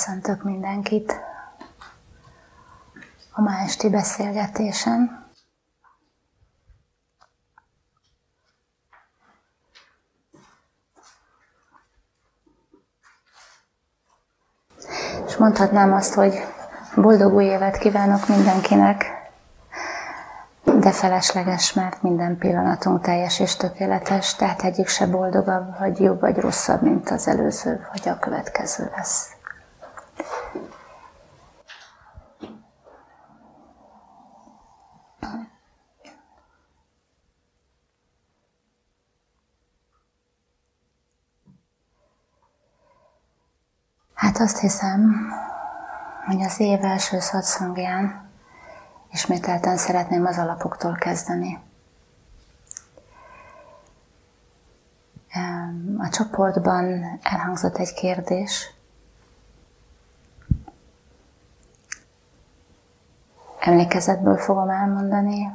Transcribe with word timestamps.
Köszöntök 0.00 0.42
mindenkit 0.42 1.20
a 3.32 3.40
ma 3.40 3.58
esti 3.58 3.90
beszélgetésen. 3.90 5.28
És 15.26 15.36
mondhatnám 15.36 15.92
azt, 15.92 16.14
hogy 16.14 16.34
boldog 16.94 17.34
új 17.34 17.44
évet 17.44 17.78
kívánok 17.78 18.28
mindenkinek, 18.28 19.04
de 20.64 20.92
felesleges, 20.92 21.72
mert 21.72 22.02
minden 22.02 22.38
pillanatunk 22.38 23.00
teljes 23.00 23.40
és 23.40 23.56
tökéletes, 23.56 24.34
tehát 24.34 24.62
egyik 24.62 24.88
se 24.88 25.06
boldogabb, 25.06 25.78
vagy 25.78 26.00
jobb, 26.00 26.20
vagy 26.20 26.36
rosszabb, 26.36 26.82
mint 26.82 27.10
az 27.10 27.28
előző, 27.28 27.86
vagy 27.92 28.08
a 28.08 28.18
következő 28.18 28.90
lesz. 28.96 29.38
Azt 44.40 44.58
hiszem, 44.58 45.30
hogy 46.26 46.42
az 46.42 46.60
év 46.60 46.84
első 46.84 47.20
szatszangján 47.20 48.28
ismételten 49.12 49.76
szeretném 49.76 50.24
az 50.26 50.38
alapoktól 50.38 50.94
kezdeni. 50.94 51.58
A 55.98 56.08
csoportban 56.08 57.18
elhangzott 57.22 57.76
egy 57.76 57.92
kérdés. 57.92 58.74
Emlékezetből 63.60 64.36
fogom 64.36 64.68
elmondani. 64.70 65.50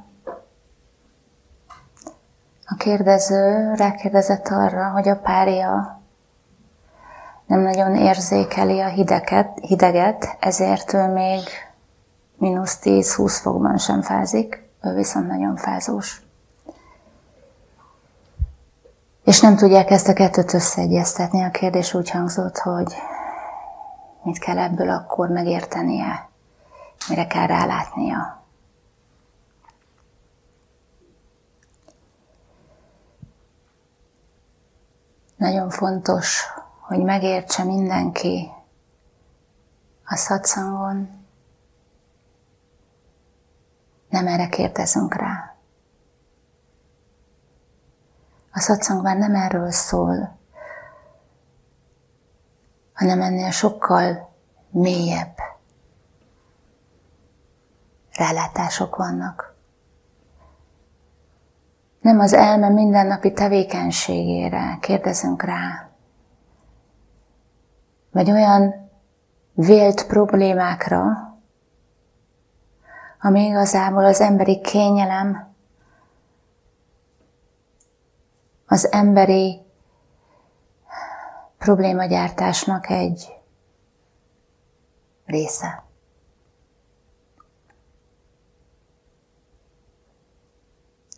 A 2.65 2.75
kérdező 2.77 3.73
rákérdezett 3.73 4.47
arra, 4.47 4.89
hogy 4.89 5.07
a 5.09 5.15
párja 5.19 5.94
nem 7.47 7.59
nagyon 7.59 7.95
érzékeli 7.95 8.79
a 8.79 8.87
hideget, 8.87 9.59
hideget, 9.59 10.37
ezért 10.39 10.93
ő 10.93 11.07
még 11.07 11.41
mínusz 12.37 12.79
10-20 12.83 13.37
fokban 13.41 13.77
sem 13.77 14.01
fázik, 14.01 14.69
ő 14.81 14.93
viszont 14.93 15.27
nagyon 15.27 15.55
fázós. 15.55 16.21
És 19.23 19.39
nem 19.39 19.55
tudják 19.55 19.89
ezt 19.89 20.07
a 20.07 20.13
kettőt 20.13 20.53
összeegyeztetni. 20.53 21.43
A 21.43 21.49
kérdés 21.49 21.93
úgy 21.93 22.09
hangzott, 22.09 22.57
hogy 22.57 22.93
mit 24.23 24.39
kell 24.39 24.57
ebből 24.57 24.89
akkor 24.89 25.29
megértenie, 25.29 26.29
mire 27.09 27.27
kell 27.27 27.47
rálátnia. 27.47 28.43
Nagyon 35.37 35.69
fontos, 35.69 36.43
hogy 36.87 36.99
megértse 36.99 37.63
mindenki 37.63 38.51
a 40.05 40.15
szatszangon, 40.15 41.23
nem 44.09 44.27
erre 44.27 44.47
kérdezünk 44.47 45.13
rá. 45.15 45.55
A 48.51 48.59
szatszang 48.59 49.01
már 49.03 49.17
nem 49.17 49.35
erről 49.35 49.71
szól, 49.71 50.37
hanem 52.93 53.21
ennél 53.21 53.51
sokkal 53.51 54.33
mélyebb 54.69 55.37
rálátások 58.11 58.95
vannak. 58.95 59.55
Nem 62.01 62.19
az 62.19 62.33
elme 62.33 62.69
mindennapi 62.69 63.33
tevékenységére 63.33 64.77
kérdezünk 64.81 65.43
rá, 65.43 65.89
vagy 68.15 68.31
olyan 68.31 68.89
vélt 69.53 70.05
problémákra, 70.07 71.03
ami 73.21 73.45
igazából 73.45 74.05
az 74.05 74.21
emberi 74.21 74.61
kényelem, 74.61 75.53
az 78.65 78.91
emberi 78.91 79.61
problémagyártásnak 81.57 82.89
egy 82.89 83.41
része. 85.25 85.83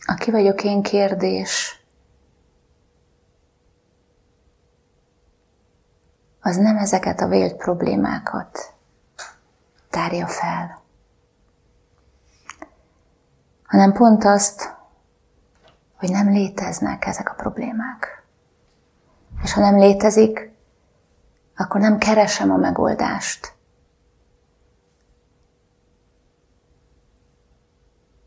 Aki 0.06 0.32
vagyok 0.32 0.64
én 0.64 0.82
kérdés 0.82 1.77
az 6.48 6.58
nem 6.58 6.78
ezeket 6.78 7.22
a 7.22 7.28
vélt 7.28 7.56
problémákat 7.56 8.74
tárja 9.90 10.28
fel, 10.28 10.82
hanem 13.64 13.94
pont 13.94 14.24
azt, 14.24 14.76
hogy 15.98 16.10
nem 16.10 16.30
léteznek 16.30 17.06
ezek 17.06 17.30
a 17.30 17.34
problémák. 17.34 18.24
És 19.44 19.54
ha 19.54 19.62
nem 19.62 19.78
létezik, 19.78 20.52
akkor 21.56 21.82
nem 21.82 21.98
keresem 21.98 22.52
a 22.52 22.58
megoldást. 22.58 23.54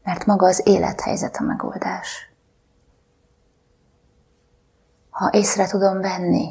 Mert 0.02 0.26
maga 0.26 0.46
az 0.46 0.62
élethelyzet 0.64 1.36
a 1.36 1.42
megoldás. 1.42 2.32
Ha 5.10 5.30
észre 5.32 5.66
tudom 5.66 6.00
venni, 6.00 6.50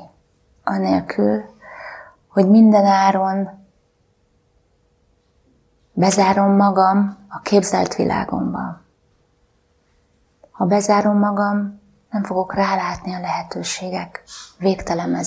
anélkül, 0.63 1.57
hogy 2.29 2.49
minden 2.49 2.85
áron 2.85 3.49
bezárom 5.93 6.55
magam 6.55 7.17
a 7.29 7.39
képzelt 7.39 7.95
világomba. 7.95 8.81
Ha 10.51 10.65
bezárom 10.65 11.17
magam, 11.17 11.81
nem 12.09 12.23
fogok 12.23 12.53
rálátni 12.53 13.13
a 13.13 13.19
lehetőségek 13.19 14.23
végtelen. 14.57 15.23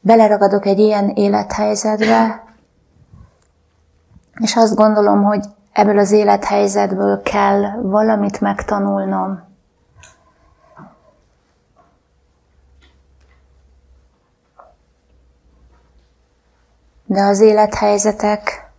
Beleragadok 0.00 0.66
egy 0.66 0.78
ilyen 0.78 1.08
élethelyzetbe, 1.08 2.44
és 4.40 4.56
azt 4.56 4.74
gondolom, 4.74 5.22
hogy 5.22 5.44
ebből 5.72 5.98
az 5.98 6.10
élethelyzetből 6.10 7.22
kell 7.22 7.80
valamit 7.82 8.40
megtanulnom, 8.40 9.49
De 17.10 17.22
az 17.22 17.40
élethelyzetek 17.40 18.70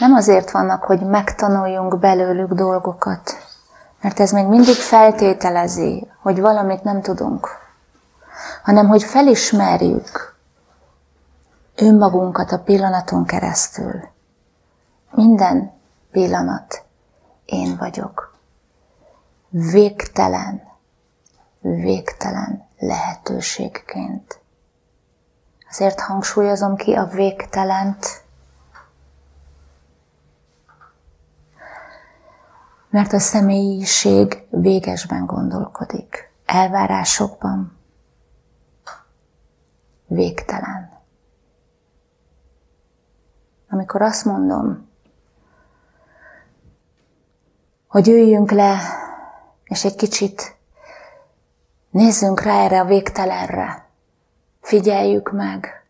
nem 0.00 0.12
azért 0.12 0.50
vannak, 0.50 0.84
hogy 0.84 1.00
megtanuljunk 1.00 1.98
belőlük 1.98 2.52
dolgokat, 2.52 3.32
mert 4.00 4.20
ez 4.20 4.30
még 4.30 4.46
mindig 4.46 4.74
feltételezi, 4.74 6.10
hogy 6.22 6.40
valamit 6.40 6.82
nem 6.82 7.02
tudunk, 7.02 7.48
hanem 8.62 8.88
hogy 8.88 9.02
felismerjük 9.02 10.36
önmagunkat 11.76 12.52
a 12.52 12.58
pillanaton 12.58 13.24
keresztül. 13.24 14.00
Minden 15.10 15.72
pillanat 16.10 16.84
én 17.44 17.76
vagyok. 17.76 18.34
Végtelen, 19.48 20.62
végtelen 21.60 22.68
lehetőségként. 22.78 24.40
Azért 25.70 26.00
hangsúlyozom 26.00 26.76
ki 26.76 26.94
a 26.94 27.04
végtelent, 27.04 28.24
mert 32.90 33.12
a 33.12 33.18
személyiség 33.18 34.46
végesben 34.50 35.26
gondolkodik, 35.26 36.32
elvárásokban, 36.46 37.78
végtelen. 40.06 40.90
Amikor 43.68 44.02
azt 44.02 44.24
mondom, 44.24 44.88
hogy 47.86 48.08
üljünk 48.08 48.50
le, 48.50 48.78
és 49.64 49.84
egy 49.84 49.96
kicsit 49.96 50.56
nézzünk 51.90 52.40
rá 52.40 52.64
erre 52.64 52.80
a 52.80 52.84
végtelenre, 52.84 53.87
Figyeljük 54.68 55.32
meg 55.32 55.86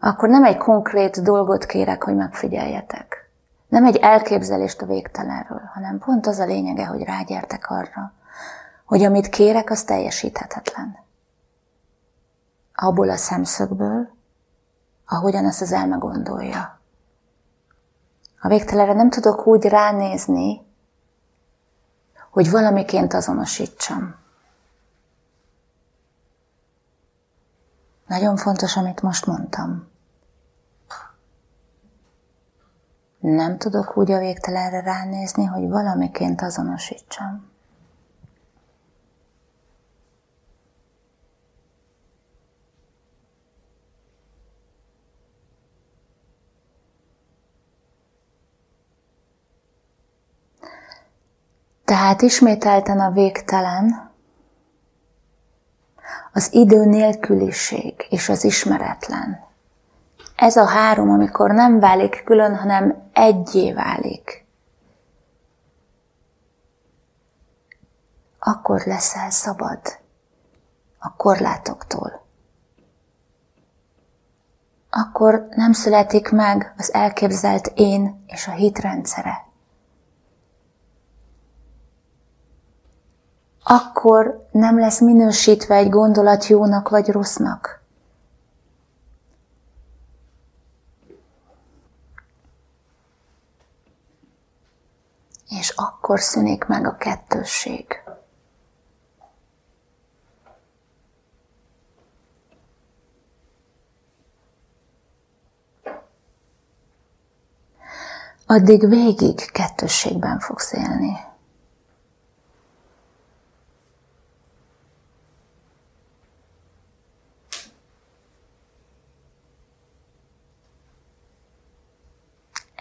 akkor 0.00 0.28
nem 0.28 0.44
egy 0.44 0.56
konkrét 0.56 1.22
dolgot 1.22 1.66
kérek, 1.66 2.02
hogy 2.02 2.14
megfigyeljetek. 2.14 3.30
Nem 3.68 3.84
egy 3.84 3.96
elképzelést 3.96 4.82
a 4.82 4.86
végtelenről, 4.86 5.70
hanem 5.74 5.98
pont 5.98 6.26
az 6.26 6.38
a 6.38 6.44
lényege, 6.44 6.86
hogy 6.86 7.02
rágyertek 7.02 7.70
arra, 7.70 8.12
hogy 8.84 9.02
amit 9.02 9.28
kérek, 9.28 9.70
az 9.70 9.84
teljesíthetetlen. 9.84 10.96
Abból 12.74 13.10
a 13.10 13.16
szemszögből, 13.16 14.08
ahogyan 15.06 15.44
ezt 15.44 15.62
az 15.62 15.72
elme 15.72 15.96
gondolja. 15.96 16.80
A 18.40 18.48
végtelenre 18.48 18.92
nem 18.92 19.10
tudok 19.10 19.46
úgy 19.46 19.64
ránézni, 19.64 20.66
hogy 22.30 22.50
valamiként 22.50 23.14
azonosítsam. 23.14 24.21
Nagyon 28.12 28.36
fontos, 28.36 28.76
amit 28.76 29.02
most 29.02 29.26
mondtam. 29.26 29.88
Nem 33.18 33.58
tudok 33.58 33.96
úgy 33.96 34.10
a 34.10 34.18
végtelenre 34.18 34.80
ránézni, 34.80 35.44
hogy 35.44 35.68
valamiként 35.68 36.42
azonosítsam. 36.42 37.50
Tehát 51.84 52.22
ismételten 52.22 53.00
a 53.00 53.10
végtelen, 53.10 54.11
az 56.32 56.52
idő 56.52 56.84
nélküliség 56.84 58.06
és 58.10 58.28
az 58.28 58.44
ismeretlen. 58.44 59.44
Ez 60.36 60.56
a 60.56 60.64
három, 60.64 61.10
amikor 61.10 61.50
nem 61.50 61.80
válik 61.80 62.22
külön, 62.24 62.56
hanem 62.56 63.10
egyé 63.12 63.72
válik. 63.72 64.46
Akkor 68.38 68.82
leszel 68.84 69.30
szabad 69.30 69.80
a 70.98 71.16
korlátoktól. 71.16 72.22
Akkor 74.90 75.46
nem 75.50 75.72
születik 75.72 76.30
meg 76.30 76.74
az 76.76 76.92
elképzelt 76.94 77.72
én 77.74 78.24
és 78.26 78.46
a 78.46 78.52
hitrendszere. 78.52 79.51
Akkor 83.62 84.46
nem 84.50 84.78
lesz 84.78 85.00
minősítve 85.00 85.74
egy 85.74 85.88
gondolat 85.88 86.46
jónak 86.46 86.88
vagy 86.88 87.08
rossznak. 87.08 87.80
És 95.48 95.70
akkor 95.76 96.20
szűnik 96.20 96.64
meg 96.64 96.86
a 96.86 96.96
kettősség. 96.96 98.02
Addig 108.46 108.88
végig 108.88 109.50
kettősségben 109.50 110.38
fogsz 110.38 110.72
élni. 110.72 111.31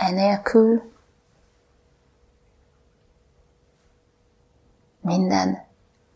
Enélkül 0.01 0.93
minden 5.01 5.65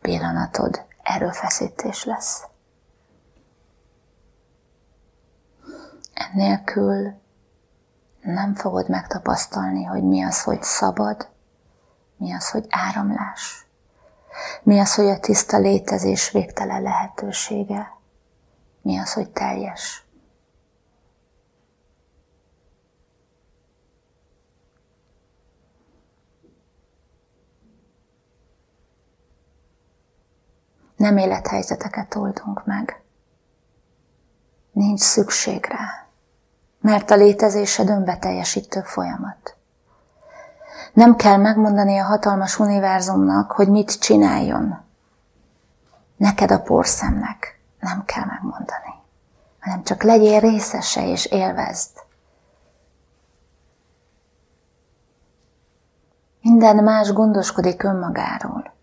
pillanatod 0.01 0.85
erőfeszítés 1.03 2.03
lesz. 2.03 2.43
Ennélkül 6.13 7.13
nem 8.21 8.55
fogod 8.55 8.89
megtapasztalni, 8.89 9.83
hogy 9.83 10.03
mi 10.03 10.23
az, 10.23 10.43
hogy 10.43 10.63
szabad, 10.63 11.29
mi 12.17 12.33
az, 12.33 12.49
hogy 12.49 12.65
áramlás, 12.69 13.67
mi 14.63 14.79
az, 14.79 14.95
hogy 14.95 15.07
a 15.07 15.19
tiszta 15.19 15.57
létezés 15.57 16.31
végtelen 16.31 16.81
lehetősége, 16.81 17.91
mi 18.81 18.97
az, 18.97 19.13
hogy 19.13 19.29
teljes. 19.29 20.04
Nem 30.95 31.17
élethelyzeteket 31.17 32.15
oldunk 32.15 32.65
meg. 32.65 33.01
Nincs 34.71 34.99
szükség 34.99 35.65
rá, 35.65 36.07
mert 36.81 37.11
a 37.11 37.15
létezésed 37.15 37.89
önbeteljesítő 37.89 38.81
folyamat. 38.81 39.55
Nem 40.93 41.15
kell 41.15 41.37
megmondani 41.37 41.97
a 41.97 42.03
hatalmas 42.03 42.59
univerzumnak, 42.59 43.51
hogy 43.51 43.69
mit 43.69 43.99
csináljon. 43.99 44.83
Neked 46.17 46.51
a 46.51 46.61
porszemnek 46.61 47.59
nem 47.79 48.05
kell 48.05 48.25
megmondani, 48.25 48.93
hanem 49.59 49.83
csak 49.83 50.03
legyél 50.03 50.39
részese 50.39 51.07
és 51.07 51.25
élvezd. 51.25 52.03
Minden 56.41 56.83
más 56.83 57.13
gondoskodik 57.13 57.83
önmagáról. 57.83 58.74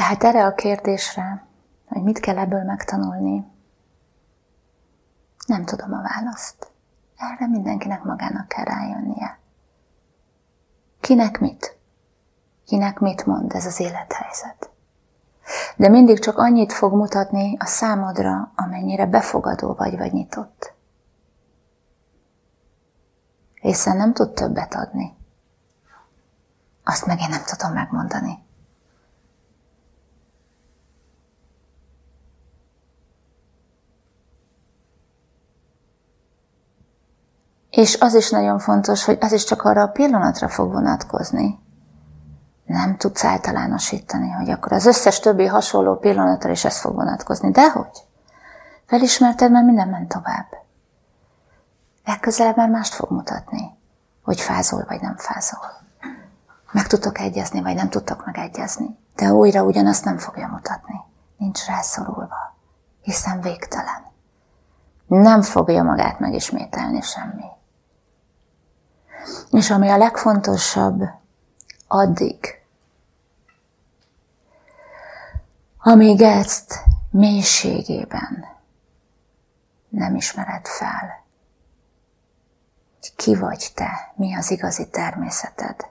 Tehát 0.00 0.24
erre 0.24 0.44
a 0.46 0.54
kérdésre, 0.54 1.46
hogy 1.86 2.02
mit 2.02 2.20
kell 2.20 2.38
ebből 2.38 2.62
megtanulni, 2.62 3.46
nem 5.46 5.64
tudom 5.64 5.92
a 5.92 6.02
választ. 6.02 6.70
Erre 7.16 7.46
mindenkinek 7.46 8.02
magának 8.02 8.48
kell 8.48 8.64
rájönnie. 8.64 9.38
Kinek 11.00 11.38
mit? 11.40 11.78
Kinek 12.66 12.98
mit 12.98 13.26
mond 13.26 13.52
ez 13.52 13.66
az 13.66 13.80
élethelyzet? 13.80 14.70
De 15.76 15.88
mindig 15.88 16.18
csak 16.18 16.38
annyit 16.38 16.72
fog 16.72 16.92
mutatni 16.92 17.56
a 17.58 17.66
számodra, 17.66 18.52
amennyire 18.56 19.06
befogadó 19.06 19.74
vagy, 19.74 19.96
vagy 19.96 20.12
nyitott. 20.12 20.72
Hiszen 23.54 23.96
nem 23.96 24.12
tud 24.12 24.34
többet 24.34 24.74
adni. 24.74 25.16
Azt 26.84 27.06
meg 27.06 27.20
én 27.20 27.28
nem 27.28 27.42
tudom 27.44 27.72
megmondani. 27.72 28.48
És 37.70 38.00
az 38.00 38.14
is 38.14 38.30
nagyon 38.30 38.58
fontos, 38.58 39.04
hogy 39.04 39.18
az 39.20 39.32
is 39.32 39.44
csak 39.44 39.62
arra 39.62 39.82
a 39.82 39.88
pillanatra 39.88 40.48
fog 40.48 40.72
vonatkozni. 40.72 41.58
Nem 42.64 42.96
tudsz 42.96 43.24
általánosítani, 43.24 44.30
hogy 44.30 44.50
akkor 44.50 44.72
az 44.72 44.86
összes 44.86 45.20
többi 45.20 45.46
hasonló 45.46 45.96
pillanatra 45.96 46.50
is 46.50 46.64
ez 46.64 46.80
fog 46.80 46.94
vonatkozni. 46.94 47.50
Dehogy? 47.50 48.04
Felismerted, 48.86 49.50
mert 49.50 49.64
minden 49.66 49.88
ment 49.88 50.08
tovább. 50.08 50.46
Legközelebb 52.04 52.56
már 52.56 52.68
mást 52.68 52.94
fog 52.94 53.10
mutatni, 53.10 53.78
hogy 54.22 54.40
fázol 54.40 54.84
vagy 54.88 55.00
nem 55.00 55.16
fázol. 55.16 55.78
Meg 56.72 56.86
tudtok 56.86 57.18
egyezni, 57.18 57.62
vagy 57.62 57.74
nem 57.74 57.88
tudtok 57.88 58.26
megegyezni. 58.26 58.98
De 59.16 59.32
újra 59.32 59.62
ugyanazt 59.62 60.04
nem 60.04 60.18
fogja 60.18 60.48
mutatni. 60.48 61.00
Nincs 61.36 61.66
rászorulva, 61.66 62.56
hiszen 63.02 63.40
végtelen. 63.40 64.02
Nem 65.06 65.42
fogja 65.42 65.82
magát 65.82 66.18
megismételni 66.18 67.00
semmi. 67.00 67.44
És 69.50 69.70
ami 69.70 69.88
a 69.88 69.96
legfontosabb, 69.96 71.02
addig, 71.86 72.60
amíg 75.78 76.20
ezt 76.20 76.74
mélységében 77.10 78.46
nem 79.88 80.14
ismered 80.14 80.66
fel, 80.66 81.24
hogy 83.00 83.14
ki 83.16 83.34
vagy 83.34 83.72
te, 83.74 84.12
mi 84.14 84.34
az 84.36 84.50
igazi 84.50 84.88
természeted. 84.88 85.88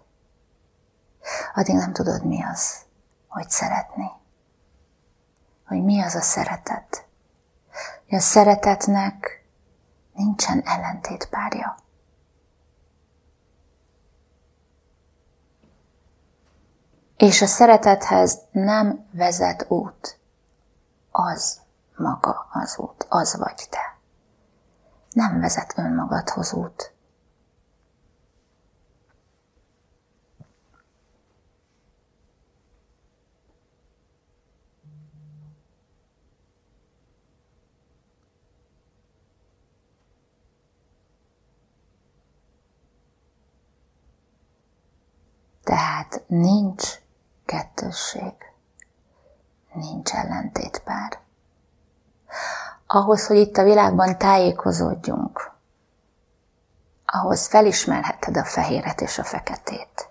Addig 1.54 1.76
nem 1.76 1.94
tudod, 1.94 2.26
mi 2.26 2.44
az, 2.44 2.76
hogy 3.28 3.50
szeretni. 3.50 4.12
Hogy 5.66 5.84
mi 5.84 6.02
az 6.02 6.16
a 6.16 6.22
szeretet. 6.22 7.06
Hogy 8.08 8.18
a 8.18 8.22
szeretetnek 8.22 9.46
nincsen 10.14 10.62
ellentétpárja. 10.66 11.78
És 17.20 17.42
a 17.42 17.46
szeretethez 17.46 18.40
nem 18.52 19.06
vezet 19.12 19.66
út. 19.68 20.20
Az 21.12 21.60
maga 21.96 22.48
az 22.52 22.78
út, 22.78 23.06
az 23.10 23.38
vagy 23.38 23.68
te. 23.70 23.98
Nem 25.12 25.40
vezet 25.40 25.74
önmagadhoz 25.78 26.54
út. 26.54 26.94
Tehát 45.64 46.24
nincs 46.28 47.00
kettősség, 47.50 48.34
nincs 49.74 50.14
ellentétpár. 50.14 51.20
Ahhoz, 52.88 53.28
hogy 53.28 53.38
itt 53.38 53.58
a 53.58 53.64
világban 53.64 54.18
tájékozódjunk, 54.18 55.52
ahhoz 57.06 57.48
felismerheted 57.48 58.38
a 58.38 58.46
fehéret 58.46 59.02
és 59.02 59.18
a 59.18 59.24
feketét. 59.24 60.10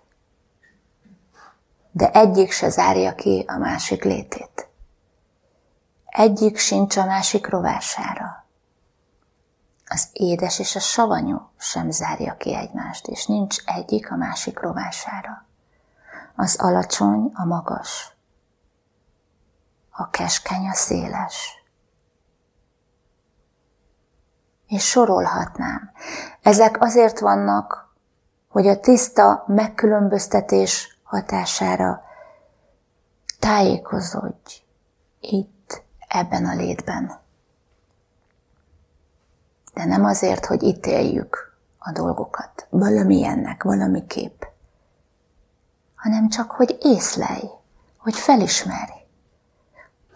De 1.90 2.10
egyik 2.10 2.52
se 2.52 2.68
zárja 2.68 3.14
ki 3.14 3.44
a 3.48 3.56
másik 3.56 4.04
létét. 4.04 4.68
Egyik 6.06 6.56
sincs 6.56 6.96
a 6.96 7.04
másik 7.04 7.48
rovására. 7.48 8.46
Az 9.86 10.08
édes 10.12 10.58
és 10.58 10.76
a 10.76 10.80
savanyú 10.80 11.50
sem 11.58 11.90
zárja 11.90 12.36
ki 12.36 12.54
egymást, 12.54 13.06
és 13.06 13.26
nincs 13.26 13.56
egyik 13.64 14.10
a 14.10 14.16
másik 14.16 14.60
rovására. 14.60 15.47
Az 16.40 16.56
alacsony 16.56 17.30
a 17.34 17.44
magas, 17.44 18.16
a 19.90 20.10
keskeny 20.10 20.68
a 20.68 20.74
széles. 20.74 21.64
És 24.66 24.88
sorolhatnám. 24.88 25.90
Ezek 26.42 26.80
azért 26.80 27.18
vannak, 27.18 27.94
hogy 28.48 28.66
a 28.66 28.80
tiszta 28.80 29.44
megkülönböztetés 29.46 30.98
hatására 31.02 32.02
tájékozódj 33.38 34.62
itt, 35.20 35.82
ebben 36.08 36.46
a 36.46 36.54
létben. 36.54 37.12
De 39.74 39.84
nem 39.84 40.04
azért, 40.04 40.46
hogy 40.46 40.62
ítéljük 40.62 41.58
a 41.78 41.92
dolgokat, 41.92 42.66
valamilyennek, 42.70 43.62
valamiképp, 43.62 44.42
hanem 46.08 46.28
csak, 46.28 46.50
hogy 46.50 46.78
észlelj, 46.82 47.50
hogy 47.96 48.14
felismerj, 48.14 48.92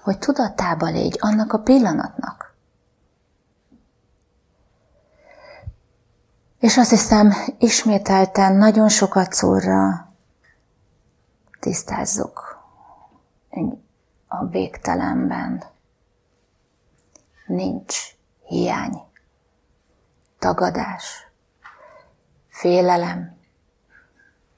hogy 0.02 0.18
tudatába 0.18 0.86
légy 0.86 1.16
annak 1.20 1.52
a 1.52 1.58
pillanatnak. 1.58 2.54
És 6.58 6.76
azt 6.76 6.90
hiszem, 6.90 7.32
ismételten 7.58 8.52
nagyon 8.52 8.88
sokat 8.88 9.32
szórra 9.32 10.12
tisztázzuk 11.60 12.64
a 14.26 14.46
végtelenben. 14.46 15.64
Nincs 17.46 17.98
hiány, 18.46 19.02
tagadás, 20.38 21.26
félelem, 22.48 23.36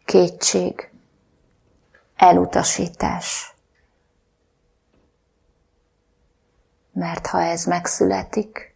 kétség, 0.04 0.93
elutasítás. 2.16 3.54
Mert 6.92 7.26
ha 7.26 7.40
ez 7.42 7.64
megszületik, 7.64 8.74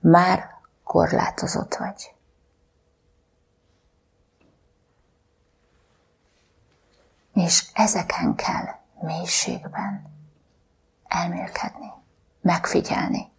már 0.00 0.50
korlátozott 0.84 1.74
vagy. 1.74 2.14
És 7.34 7.70
ezeken 7.72 8.34
kell 8.34 8.66
mélységben 9.00 10.12
elmélkedni, 11.08 11.92
megfigyelni. 12.40 13.32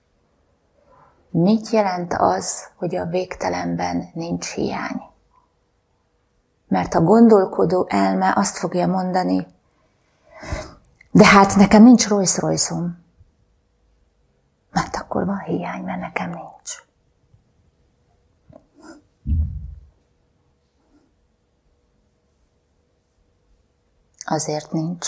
Mit 1.29 1.69
jelent 1.69 2.13
az, 2.13 2.69
hogy 2.75 2.95
a 2.95 3.05
végtelenben 3.05 4.09
nincs 4.13 4.53
hiány? 4.53 5.14
Mert 6.75 6.93
a 6.93 7.01
gondolkodó 7.01 7.85
elme 7.89 8.33
azt 8.35 8.57
fogja 8.57 8.87
mondani, 8.87 9.47
de 11.11 11.25
hát 11.25 11.55
nekem 11.55 11.83
nincs 11.83 12.07
Rolls 12.07 12.37
royce 12.37 12.75
Mert 14.71 14.95
akkor 14.95 15.25
van 15.25 15.39
hiány, 15.39 15.83
mert 15.83 15.99
nekem 15.99 16.29
nincs. 16.29 16.83
Azért 24.25 24.71
nincs, 24.71 25.07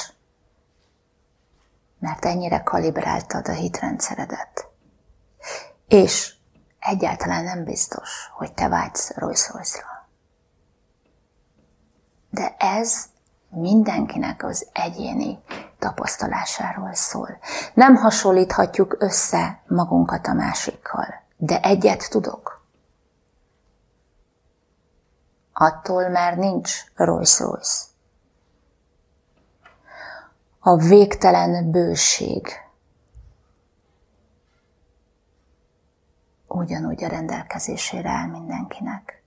mert 2.00 2.26
ennyire 2.26 2.64
kalibráltad 2.64 3.48
a 3.48 3.54
hitrendszeredet. 3.54 4.68
És 5.88 6.36
egyáltalán 6.80 7.44
nem 7.44 7.64
biztos, 7.64 8.30
hogy 8.38 8.54
te 8.54 8.68
vágysz 8.68 9.12
Rolls 9.16 9.50
Royce-ra. 9.50 9.97
De 12.30 12.56
ez 12.58 13.06
mindenkinek 13.50 14.44
az 14.44 14.68
egyéni 14.74 15.40
tapasztalásáról 15.80 16.94
szól. 16.94 17.38
Nem 17.74 17.96
hasonlíthatjuk 17.96 18.96
össze 19.00 19.62
magunkat 19.68 20.28
a 20.28 20.34
másikkal, 20.34 21.24
de 21.38 21.62
egyet 21.62 22.10
tudok. 22.10 22.66
Attól 25.54 26.10
már 26.10 26.38
nincs 26.38 26.84
Rolls 26.96 27.40
Royce. 27.40 27.84
A 30.60 30.76
végtelen 30.76 31.72
bőség 31.72 32.48
ugyanúgy 36.48 37.04
a 37.04 37.08
rendelkezésére 37.08 38.10
áll 38.10 38.28
mindenkinek, 38.28 39.24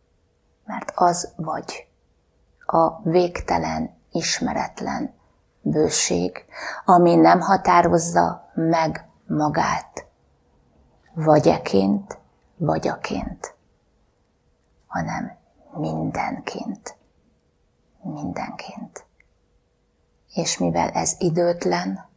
mert 0.65 0.93
az 0.95 1.33
vagy 1.37 1.90
a 2.73 3.01
végtelen, 3.03 3.91
ismeretlen 4.11 5.15
bőség, 5.61 6.45
ami 6.85 7.15
nem 7.15 7.41
határozza 7.41 8.51
meg 8.55 9.09
magát, 9.27 10.07
vagy 11.15 11.49
eként, 11.49 12.19
vagy 12.57 12.89
aként, 12.89 13.55
hanem 14.87 15.37
mindenként. 15.75 16.97
Mindenként. 18.03 19.05
És 20.35 20.59
mivel 20.59 20.89
ez 20.89 21.15
időtlen, 21.19 22.09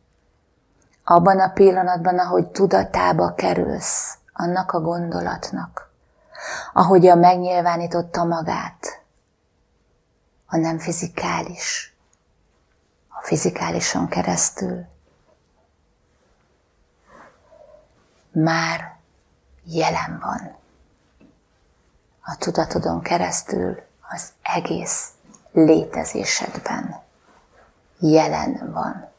abban 1.04 1.40
a 1.40 1.50
pillanatban, 1.50 2.20
ahogy 2.20 2.48
tudatába 2.48 3.34
kerülsz 3.34 4.18
annak 4.34 4.72
a 4.72 4.82
gondolatnak, 4.82 5.92
ahogy 6.74 7.08
a 7.08 7.16
megnyilvánította 7.16 8.24
magát, 8.24 9.03
a 10.54 10.58
nem 10.58 10.80
fizikális, 10.80 11.96
a 13.08 13.26
fizikálison 13.26 14.08
keresztül 14.08 14.86
már 18.32 18.96
jelen 19.64 20.20
van. 20.22 20.56
A 22.22 22.36
tudatodon 22.38 23.02
keresztül 23.02 23.82
az 24.10 24.32
egész 24.42 25.10
létezésedben 25.52 27.02
jelen 28.00 28.72
van. 28.74 29.10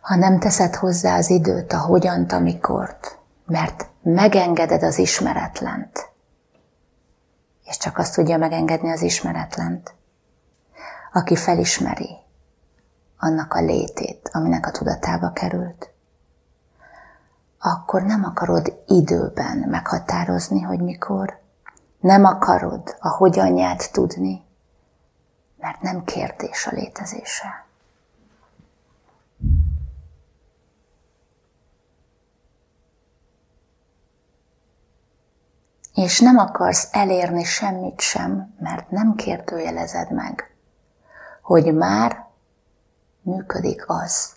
Ha 0.00 0.14
nem 0.14 0.38
teszed 0.38 0.74
hozzá 0.74 1.16
az 1.16 1.30
időt, 1.30 1.72
a 1.72 1.78
hogyant, 1.78 2.32
amikort, 2.32 3.18
mert 3.46 3.86
megengeded 4.02 4.82
az 4.82 4.98
ismeretlent, 4.98 6.08
és 7.68 7.76
csak 7.76 7.98
azt 7.98 8.14
tudja 8.14 8.36
megengedni 8.36 8.90
az 8.90 9.02
ismeretlent, 9.02 9.94
aki 11.12 11.36
felismeri 11.36 12.16
annak 13.18 13.54
a 13.54 13.60
létét, 13.60 14.30
aminek 14.32 14.66
a 14.66 14.70
tudatába 14.70 15.32
került. 15.32 15.92
akkor 17.60 18.02
nem 18.02 18.24
akarod 18.24 18.82
időben 18.86 19.56
meghatározni, 19.58 20.60
hogy 20.60 20.80
mikor. 20.80 21.40
Nem 22.00 22.24
akarod 22.24 22.96
a 22.98 23.08
hogyanját 23.08 23.92
tudni, 23.92 24.44
mert 25.56 25.80
nem 25.80 26.04
kérdés 26.04 26.66
a 26.66 26.70
létezése. 26.70 27.67
És 35.98 36.20
nem 36.20 36.38
akarsz 36.38 36.88
elérni 36.90 37.44
semmit 37.44 38.00
sem, 38.00 38.54
mert 38.58 38.90
nem 38.90 39.14
kérdőjelezed 39.14 40.12
meg, 40.12 40.56
hogy 41.42 41.74
már 41.74 42.26
működik 43.22 43.84
az, 43.86 44.32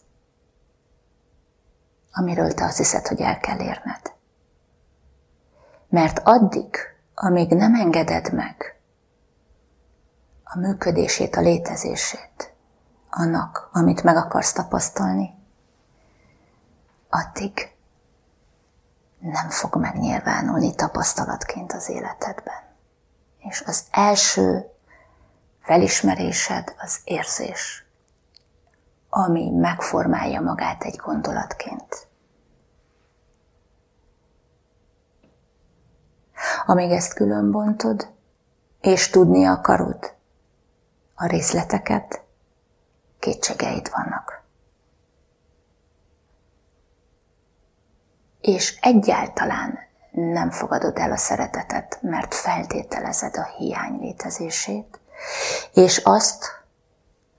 amiről 2.11 2.53
te 2.53 2.63
azt 2.63 2.77
hiszed, 2.77 3.07
hogy 3.07 3.21
el 3.21 3.39
kell 3.39 3.59
érned. 3.59 4.13
Mert 5.89 6.19
addig, 6.23 6.77
amíg 7.15 7.49
nem 7.49 7.75
engeded 7.75 8.33
meg 8.33 8.79
a 10.43 10.57
működését, 10.57 11.35
a 11.35 11.41
létezését, 11.41 12.53
annak, 13.09 13.69
amit 13.71 14.03
meg 14.03 14.15
akarsz 14.15 14.53
tapasztalni, 14.53 15.33
addig 17.09 17.71
nem 19.21 19.49
fog 19.49 19.75
megnyilvánulni 19.75 20.75
tapasztalatként 20.75 21.73
az 21.73 21.89
életedben. 21.89 22.63
És 23.39 23.63
az 23.65 23.83
első 23.91 24.69
felismerésed 25.61 26.75
az 26.77 26.99
érzés, 27.03 27.85
ami 29.09 29.49
megformálja 29.49 30.41
magát 30.41 30.83
egy 30.83 30.95
gondolatként. 30.95 32.07
Amíg 36.65 36.91
ezt 36.91 37.13
különbontod, 37.13 38.11
és 38.81 39.09
tudni 39.09 39.45
akarod 39.45 40.13
a 41.15 41.25
részleteket, 41.25 42.23
kétségeid 43.19 43.89
vannak. 43.91 44.30
És 48.51 48.77
egyáltalán 48.81 49.79
nem 50.11 50.49
fogadod 50.49 50.97
el 50.97 51.11
a 51.11 51.17
szeretetet, 51.17 51.99
mert 52.01 52.33
feltételezed 52.33 53.37
a 53.37 53.43
hiány 53.57 53.99
létezését, 53.99 54.99
és 55.73 55.97
azt, 55.97 56.45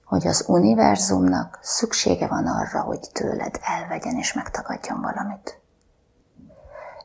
hogy 0.05 0.27
az 0.27 0.45
univerzumnak 0.49 1.59
szüksége 1.63 2.27
van 2.27 2.47
arra, 2.47 2.81
hogy 2.81 3.11
tőled 3.13 3.61
elvegyen 3.63 4.17
és 4.17 4.33
megtagadjon 4.33 5.01
valamit. 5.01 5.61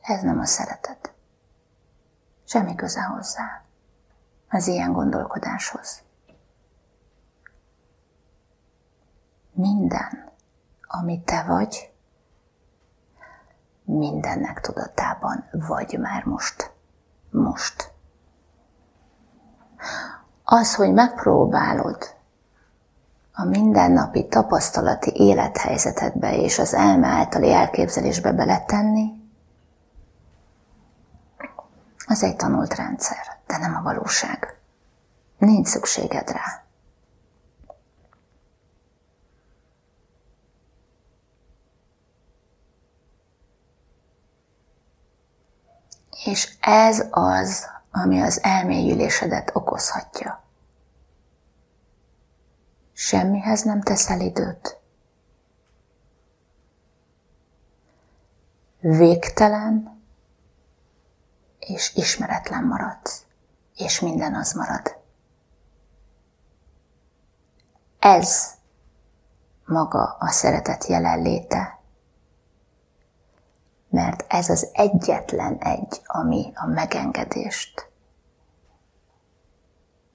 Ez 0.02 0.22
nem 0.22 0.38
a 0.38 0.46
szeretet. 0.46 1.12
Semmi 2.44 2.74
köze 2.74 3.02
hozzá 3.02 3.62
az 4.48 4.66
ilyen 4.66 4.92
gondolkodáshoz. 4.92 6.02
Minden, 9.52 10.32
ami 10.86 11.22
te 11.24 11.42
vagy, 11.42 11.92
mindennek 13.88 14.60
tudatában 14.60 15.48
vagy 15.68 15.98
már 16.00 16.24
most. 16.24 16.72
Most. 17.30 17.92
Az, 20.44 20.74
hogy 20.74 20.92
megpróbálod 20.92 22.16
a 23.32 23.44
mindennapi 23.44 24.26
tapasztalati 24.28 25.12
élethelyzetedbe 25.14 26.36
és 26.36 26.58
az 26.58 26.74
elme 26.74 27.06
általi 27.06 27.52
elképzelésbe 27.52 28.32
beletenni, 28.32 29.16
az 32.06 32.22
egy 32.22 32.36
tanult 32.36 32.74
rendszer, 32.74 33.38
de 33.46 33.58
nem 33.58 33.74
a 33.74 33.82
valóság. 33.82 34.60
Nincs 35.38 35.66
szükséged 35.66 36.30
rá. 36.30 36.67
És 46.30 46.56
ez 46.60 47.06
az, 47.10 47.66
ami 47.90 48.20
az 48.20 48.42
elmélyülésedet 48.42 49.50
okozhatja. 49.54 50.42
Semmihez 52.92 53.62
nem 53.62 53.80
teszel 53.80 54.20
időt. 54.20 54.80
Végtelen 58.80 60.02
és 61.58 61.94
ismeretlen 61.94 62.64
maradsz, 62.64 63.24
és 63.76 64.00
minden 64.00 64.34
az 64.34 64.52
marad. 64.52 64.96
Ez 67.98 68.54
maga 69.64 70.16
a 70.18 70.30
szeretet 70.30 70.86
jelenléte, 70.86 71.77
mert 73.90 74.24
ez 74.28 74.48
az 74.48 74.68
egyetlen 74.72 75.58
egy, 75.58 76.00
ami 76.04 76.52
a 76.54 76.66
megengedést 76.66 77.90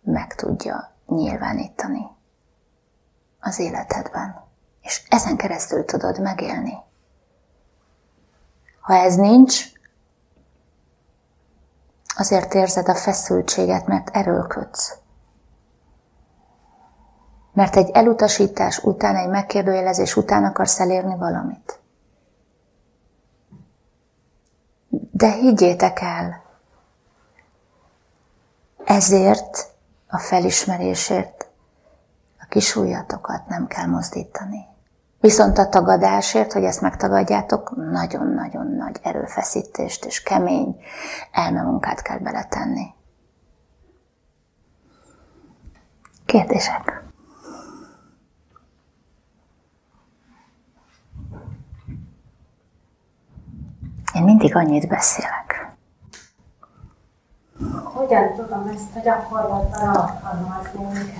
meg 0.04 0.36
tudja 0.36 0.92
nyilvánítani 1.08 2.08
az 3.40 3.60
életedben. 3.60 4.42
És 4.82 5.06
ezen 5.10 5.38
keresztül 5.38 5.86
tudod 5.86 6.22
megélni. 6.22 6.78
Ha 8.80 8.94
ez 8.94 9.16
nincs, 9.16 9.66
azért 12.16 12.54
érzed 12.54 12.90
a 12.90 12.96
feszültséget, 12.96 13.88
mert 13.88 14.10
erőlködsz. 14.10 14.98
Mert 17.54 17.76
egy 17.76 17.90
elutasítás 17.90 18.84
után, 18.84 19.16
egy 19.16 19.30
megkérdőjelezés 19.30 20.16
után 20.16 20.44
akarsz 20.44 20.80
elérni 20.80 21.16
valamit. 21.18 21.83
De 25.12 25.32
higgyétek 25.32 26.02
el, 26.02 26.42
ezért 28.86 29.72
a 30.08 30.18
felismerésért 30.18 31.48
a 32.40 32.46
kis 32.50 32.76
ujjatokat 32.76 33.48
nem 33.48 33.68
kell 33.68 33.86
mozdítani. 33.86 34.66
Viszont 35.20 35.58
a 35.58 35.70
tagadásért, 35.70 36.54
hogy 36.54 36.64
ezt 36.64 36.82
megtagadjátok, 36.82 37.76
nagyon-nagyon 37.76 38.68
nagy 38.68 39.00
erőfeszítést 39.04 40.06
és 40.06 40.24
kemény 40.24 40.82
elmemunkát 41.32 42.02
kell 42.02 42.18
beletenni. 42.18 42.94
Kérdések? 46.26 46.93
Én 54.14 54.24
mindig 54.24 54.56
annyit 54.56 54.88
beszélek. 54.88 55.76
Hogyan 57.84 58.34
tudom 58.36 58.68
ezt 58.68 58.96
a 58.96 59.00
gyakorlatban 59.00 59.96
alkalmazni, 59.96 60.86
hogy 60.86 61.14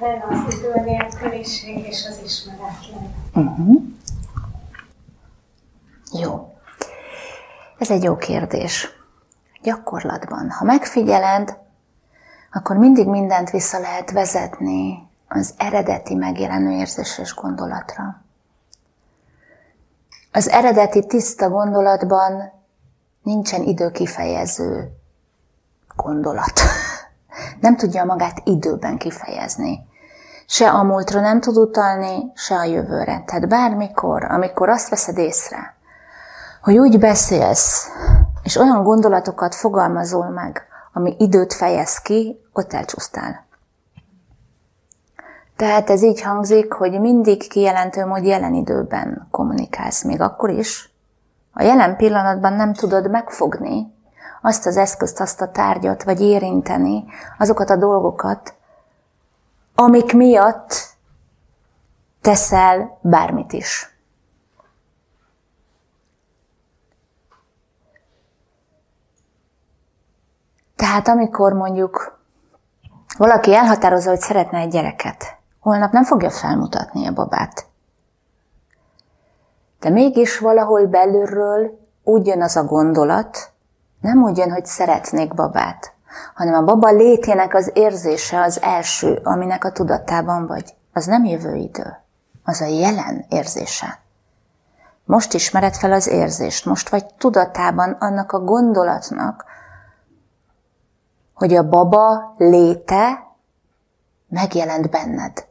lenne 0.00 0.24
az 0.28 0.54
idő 0.54 0.80
nélküliség 0.84 1.86
és 1.86 2.06
az 2.08 2.20
ismeretlen. 2.24 3.14
Uh-huh. 3.34 3.82
Jó. 6.12 6.54
Ez 7.78 7.90
egy 7.90 8.02
jó 8.02 8.16
kérdés. 8.16 8.88
Gyakorlatban, 9.62 10.50
ha 10.50 10.64
megfigyeled, 10.64 11.58
akkor 12.52 12.76
mindig 12.76 13.08
mindent 13.08 13.50
vissza 13.50 13.78
lehet 13.78 14.10
vezetni 14.10 15.08
az 15.28 15.54
eredeti 15.56 16.14
megjelenő 16.14 16.70
érzés 16.70 17.18
és 17.18 17.34
gondolatra. 17.34 18.21
Az 20.32 20.48
eredeti 20.48 21.06
tiszta 21.06 21.48
gondolatban 21.48 22.52
nincsen 23.22 23.62
időkifejező 23.62 24.90
gondolat. 25.96 26.60
Nem 27.60 27.76
tudja 27.76 28.04
magát 28.04 28.40
időben 28.44 28.98
kifejezni. 28.98 29.86
Se 30.46 30.70
a 30.70 30.82
múltra 30.82 31.20
nem 31.20 31.40
tud 31.40 31.56
utalni, 31.56 32.32
se 32.34 32.54
a 32.54 32.64
jövőre. 32.64 33.22
Tehát 33.26 33.48
bármikor, 33.48 34.24
amikor 34.24 34.68
azt 34.68 34.88
veszed 34.88 35.18
észre, 35.18 35.76
hogy 36.62 36.78
úgy 36.78 36.98
beszélsz, 36.98 37.88
és 38.42 38.56
olyan 38.56 38.82
gondolatokat 38.82 39.54
fogalmazol 39.54 40.28
meg, 40.28 40.62
ami 40.92 41.16
időt 41.18 41.52
fejez 41.52 41.98
ki, 41.98 42.40
ott 42.52 42.72
elcsúsztál. 42.72 43.46
Tehát 45.62 45.90
ez 45.90 46.02
így 46.02 46.22
hangzik, 46.22 46.72
hogy 46.72 47.00
mindig 47.00 47.48
kijelentőm, 47.48 48.10
hogy 48.10 48.26
jelen 48.26 48.54
időben 48.54 49.28
kommunikálsz, 49.30 50.02
még 50.04 50.20
akkor 50.20 50.50
is. 50.50 50.92
A 51.52 51.62
jelen 51.62 51.96
pillanatban 51.96 52.52
nem 52.52 52.72
tudod 52.72 53.10
megfogni 53.10 53.94
azt 54.40 54.66
az 54.66 54.76
eszközt, 54.76 55.20
azt 55.20 55.40
a 55.40 55.50
tárgyat, 55.50 56.02
vagy 56.02 56.20
érinteni 56.20 57.04
azokat 57.38 57.70
a 57.70 57.76
dolgokat, 57.76 58.54
amik 59.74 60.12
miatt 60.12 60.96
teszel 62.20 62.98
bármit 63.00 63.52
is. 63.52 63.96
Tehát 70.76 71.08
amikor 71.08 71.52
mondjuk 71.52 72.18
valaki 73.18 73.54
elhatározza, 73.54 74.10
hogy 74.10 74.20
szeretne 74.20 74.58
egy 74.58 74.70
gyereket, 74.70 75.40
holnap 75.62 75.92
nem 75.92 76.04
fogja 76.04 76.30
felmutatni 76.30 77.06
a 77.06 77.12
babát. 77.12 77.66
De 79.80 79.90
mégis 79.90 80.38
valahol 80.38 80.86
belülről 80.86 81.78
úgy 82.04 82.26
jön 82.26 82.42
az 82.42 82.56
a 82.56 82.64
gondolat, 82.64 83.50
nem 84.00 84.22
úgy 84.22 84.36
jön, 84.36 84.52
hogy 84.52 84.66
szeretnék 84.66 85.34
babát, 85.34 85.92
hanem 86.34 86.54
a 86.54 86.64
baba 86.64 86.90
létének 86.90 87.54
az 87.54 87.70
érzése 87.74 88.40
az 88.40 88.62
első, 88.62 89.20
aminek 89.22 89.64
a 89.64 89.72
tudatában 89.72 90.46
vagy. 90.46 90.74
Az 90.92 91.06
nem 91.06 91.24
jövő 91.24 91.54
idő, 91.54 91.96
az 92.44 92.60
a 92.60 92.66
jelen 92.66 93.24
érzése. 93.28 93.98
Most 95.04 95.32
ismered 95.32 95.74
fel 95.74 95.92
az 95.92 96.06
érzést, 96.06 96.64
most 96.64 96.88
vagy 96.88 97.14
tudatában 97.14 97.90
annak 97.90 98.32
a 98.32 98.40
gondolatnak, 98.40 99.44
hogy 101.34 101.54
a 101.54 101.68
baba 101.68 102.34
léte 102.36 103.26
megjelent 104.28 104.90
benned. 104.90 105.50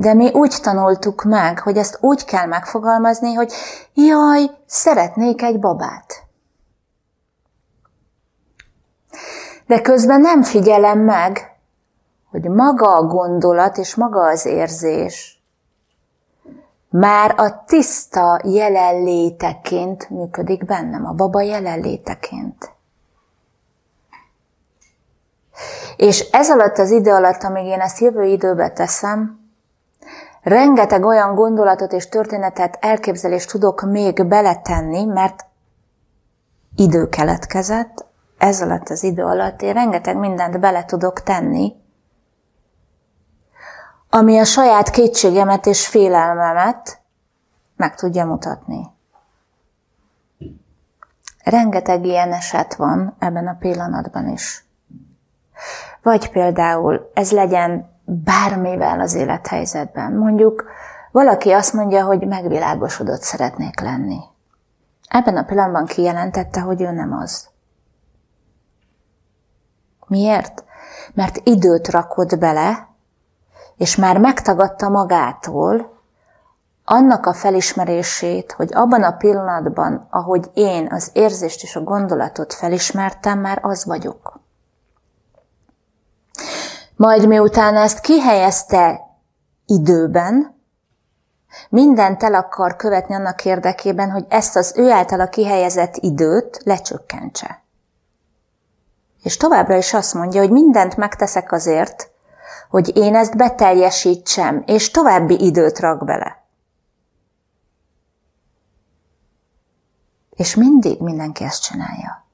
De 0.00 0.14
mi 0.14 0.30
úgy 0.32 0.56
tanultuk 0.62 1.22
meg, 1.22 1.58
hogy 1.58 1.76
ezt 1.76 1.98
úgy 2.00 2.24
kell 2.24 2.46
megfogalmazni, 2.46 3.34
hogy 3.34 3.52
jaj, 3.94 4.50
szeretnék 4.66 5.42
egy 5.42 5.58
babát. 5.58 6.26
De 9.66 9.80
közben 9.80 10.20
nem 10.20 10.42
figyelem 10.42 10.98
meg, 10.98 11.56
hogy 12.30 12.42
maga 12.42 12.94
a 12.94 13.02
gondolat 13.02 13.78
és 13.78 13.94
maga 13.94 14.28
az 14.28 14.46
érzés 14.46 15.42
már 16.90 17.34
a 17.36 17.64
tiszta 17.64 18.40
jelenléteként 18.44 20.10
működik 20.10 20.64
bennem, 20.64 21.06
a 21.06 21.12
baba 21.12 21.40
jelenléteként. 21.40 22.70
És 25.96 26.20
ez 26.30 26.50
alatt 26.50 26.78
az 26.78 26.90
idő 26.90 27.10
alatt, 27.10 27.42
amíg 27.42 27.64
én 27.64 27.80
ezt 27.80 27.98
jövő 27.98 28.24
időbe 28.24 28.70
teszem, 28.70 29.39
rengeteg 30.42 31.04
olyan 31.04 31.34
gondolatot 31.34 31.92
és 31.92 32.08
történetet, 32.08 32.78
elképzelést 32.80 33.50
tudok 33.50 33.82
még 33.82 34.26
beletenni, 34.26 35.04
mert 35.04 35.46
idő 36.76 37.08
keletkezett, 37.08 38.06
ez 38.38 38.62
alatt 38.62 38.88
az 38.88 39.02
idő 39.02 39.24
alatt 39.24 39.62
én 39.62 39.72
rengeteg 39.72 40.16
mindent 40.16 40.60
bele 40.60 40.84
tudok 40.84 41.22
tenni, 41.22 41.72
ami 44.10 44.38
a 44.38 44.44
saját 44.44 44.90
kétségemet 44.90 45.66
és 45.66 45.86
félelmemet 45.86 47.00
meg 47.76 47.94
tudja 47.94 48.24
mutatni. 48.24 48.86
Rengeteg 51.44 52.04
ilyen 52.04 52.32
eset 52.32 52.74
van 52.74 53.16
ebben 53.18 53.46
a 53.46 53.56
pillanatban 53.58 54.28
is. 54.28 54.64
Vagy 56.02 56.30
például 56.30 57.10
ez 57.14 57.32
legyen 57.32 57.90
bármivel 58.10 59.00
az 59.00 59.14
élethelyzetben. 59.14 60.12
Mondjuk 60.12 60.64
valaki 61.12 61.50
azt 61.50 61.72
mondja, 61.72 62.04
hogy 62.04 62.26
megvilágosodott 62.26 63.22
szeretnék 63.22 63.80
lenni. 63.80 64.18
Ebben 65.08 65.36
a 65.36 65.44
pillanatban 65.44 65.84
kijelentette, 65.84 66.60
hogy 66.60 66.82
ő 66.82 66.90
nem 66.90 67.12
az. 67.12 67.48
Miért? 70.06 70.64
Mert 71.14 71.40
időt 71.44 71.88
rakott 71.88 72.38
bele, 72.38 72.88
és 73.76 73.96
már 73.96 74.18
megtagadta 74.18 74.88
magától 74.88 75.98
annak 76.84 77.26
a 77.26 77.32
felismerését, 77.32 78.52
hogy 78.52 78.74
abban 78.74 79.02
a 79.02 79.16
pillanatban, 79.16 80.06
ahogy 80.10 80.50
én 80.54 80.92
az 80.92 81.10
érzést 81.12 81.62
és 81.62 81.76
a 81.76 81.80
gondolatot 81.80 82.52
felismertem, 82.52 83.38
már 83.38 83.58
az 83.62 83.84
vagyok. 83.84 84.39
Majd 87.00 87.26
miután 87.26 87.76
ezt 87.76 88.00
kihelyezte 88.00 89.00
időben, 89.66 90.60
mindent 91.68 92.22
el 92.22 92.34
akar 92.34 92.76
követni 92.76 93.14
annak 93.14 93.44
érdekében, 93.44 94.10
hogy 94.10 94.24
ezt 94.28 94.56
az 94.56 94.72
ő 94.76 94.90
általa 94.90 95.28
kihelyezett 95.28 95.96
időt 95.96 96.60
lecsökkentse. 96.64 97.62
És 99.22 99.36
továbbra 99.36 99.76
is 99.76 99.94
azt 99.94 100.14
mondja, 100.14 100.40
hogy 100.40 100.50
mindent 100.50 100.96
megteszek 100.96 101.52
azért, 101.52 102.10
hogy 102.68 102.96
én 102.96 103.14
ezt 103.14 103.36
beteljesítsem, 103.36 104.62
és 104.66 104.90
további 104.90 105.44
időt 105.44 105.78
rak 105.78 106.04
bele. 106.04 106.44
És 110.30 110.54
mindig 110.54 111.00
mindenki 111.00 111.44
ezt 111.44 111.62
csinálja. 111.62 112.24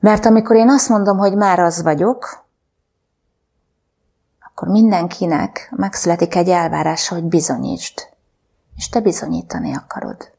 Mert 0.00 0.26
amikor 0.26 0.56
én 0.56 0.68
azt 0.68 0.88
mondom, 0.88 1.18
hogy 1.18 1.36
már 1.36 1.58
az 1.58 1.82
vagyok, 1.82 2.44
akkor 4.40 4.68
mindenkinek 4.68 5.72
megszületik 5.76 6.34
egy 6.34 6.48
elvárása, 6.48 7.14
hogy 7.14 7.24
bizonyítsd. 7.24 8.08
És 8.76 8.88
te 8.88 9.00
bizonyítani 9.00 9.74
akarod. 9.74 10.30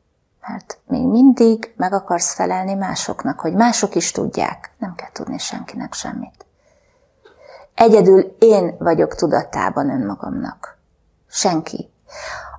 Mert 0.47 0.79
még 0.87 1.07
mindig 1.07 1.73
meg 1.77 1.93
akarsz 1.93 2.33
felelni 2.33 2.73
másoknak, 2.73 3.39
hogy 3.39 3.53
mások 3.53 3.95
is 3.95 4.11
tudják. 4.11 4.71
Nem 4.77 4.95
kell 4.95 5.11
tudni 5.11 5.37
senkinek 5.37 5.93
semmit. 5.93 6.45
Egyedül 7.73 8.35
én 8.39 8.75
vagyok 8.79 9.15
tudatában 9.15 9.89
önmagamnak. 9.89 10.77
Senki. 11.27 11.89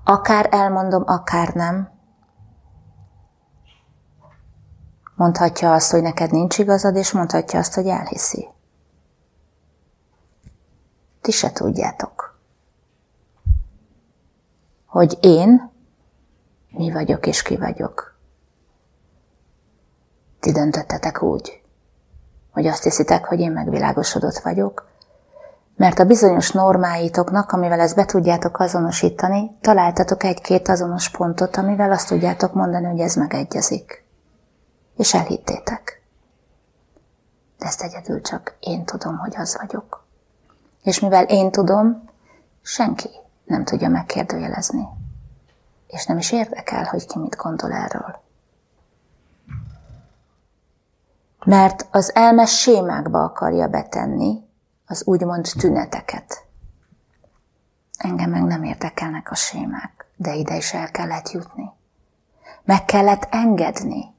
Akár 0.05 0.49
elmondom, 0.51 1.03
akár 1.07 1.49
nem, 1.55 1.92
Mondhatja 5.15 5.73
azt, 5.73 5.91
hogy 5.91 6.03
neked 6.03 6.31
nincs 6.31 6.59
igazad, 6.59 6.97
és 6.97 7.13
mondhatja 7.13 7.59
azt, 7.59 7.75
hogy 7.75 7.87
elhiszi. 7.87 8.49
Ti 11.21 11.31
se 11.31 11.53
tudjátok, 11.53 12.39
hogy 14.87 15.19
én 15.21 15.71
mi 16.71 16.93
vagyok 16.93 17.27
és 17.27 17.43
ki 17.43 17.57
vagyok. 17.57 18.17
Ti 20.41 20.53
döntöttetek 20.53 21.23
úgy, 21.23 21.63
hogy 22.51 22.67
azt 22.67 22.83
hiszitek, 22.83 23.25
hogy 23.25 23.41
én 23.41 23.53
megvilágosodott 23.53 24.39
vagyok, 24.39 24.91
mert 25.77 25.99
a 25.99 26.05
bizonyos 26.05 26.51
normáitoknak, 26.51 27.53
amivel 27.53 27.81
ezt 27.81 27.97
be 27.97 28.05
tudjátok 28.05 28.59
azonosítani, 28.59 29.57
találtatok 29.61 30.23
egy-két 30.23 30.69
azonos 30.69 31.11
pontot, 31.11 31.57
amivel 31.57 31.93
azt 31.93 32.09
tudjátok 32.09 32.55
mondani, 32.55 32.87
hogy 32.87 33.01
ez 33.01 33.15
megegyezik 33.15 34.02
és 34.97 35.15
elhittétek. 35.15 36.03
De 37.59 37.67
ezt 37.67 37.83
egyedül 37.83 38.21
csak 38.21 38.57
én 38.61 38.85
tudom, 38.85 39.19
hogy 39.19 39.37
az 39.37 39.57
vagyok. 39.61 40.05
És 40.83 41.01
mivel 41.01 41.25
én 41.25 41.51
tudom, 41.51 42.09
senki 42.63 43.09
nem 43.45 43.65
tudja 43.65 43.89
megkérdőjelezni. 43.89 44.87
És 45.87 46.07
nem 46.07 46.19
is 46.19 46.33
érdekel, 46.33 46.85
hogy 46.85 47.07
ki 47.07 47.19
mit 47.19 47.37
gondol 47.37 47.73
erről. 47.73 48.21
Mert 51.45 51.87
az 51.91 52.15
elme 52.15 52.47
sémákba 52.47 53.25
akarja 53.25 53.69
betenni 53.69 54.49
az 54.87 55.03
úgymond 55.07 55.49
tüneteket. 55.59 56.47
Engem 57.99 58.31
meg 58.31 58.43
nem 58.43 58.63
érdekelnek 58.63 59.31
a 59.31 59.35
sémák, 59.35 60.07
de 60.17 60.35
ide 60.35 60.57
is 60.57 60.73
el 60.75 60.91
kellett 60.91 61.31
jutni. 61.31 61.71
Meg 62.65 62.85
kellett 62.85 63.27
engedni, 63.31 64.15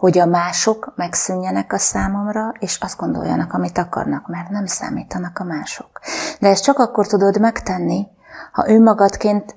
hogy 0.00 0.18
a 0.18 0.26
mások 0.26 0.92
megszűnjenek 0.96 1.72
a 1.72 1.78
számomra, 1.78 2.52
és 2.58 2.78
azt 2.78 2.98
gondoljanak, 2.98 3.52
amit 3.52 3.78
akarnak, 3.78 4.26
mert 4.26 4.48
nem 4.48 4.66
számítanak 4.66 5.38
a 5.38 5.44
mások. 5.44 6.00
De 6.38 6.48
ezt 6.48 6.62
csak 6.62 6.78
akkor 6.78 7.06
tudod 7.06 7.40
megtenni, 7.40 8.06
ha 8.52 8.68
önmagadként 8.68 9.56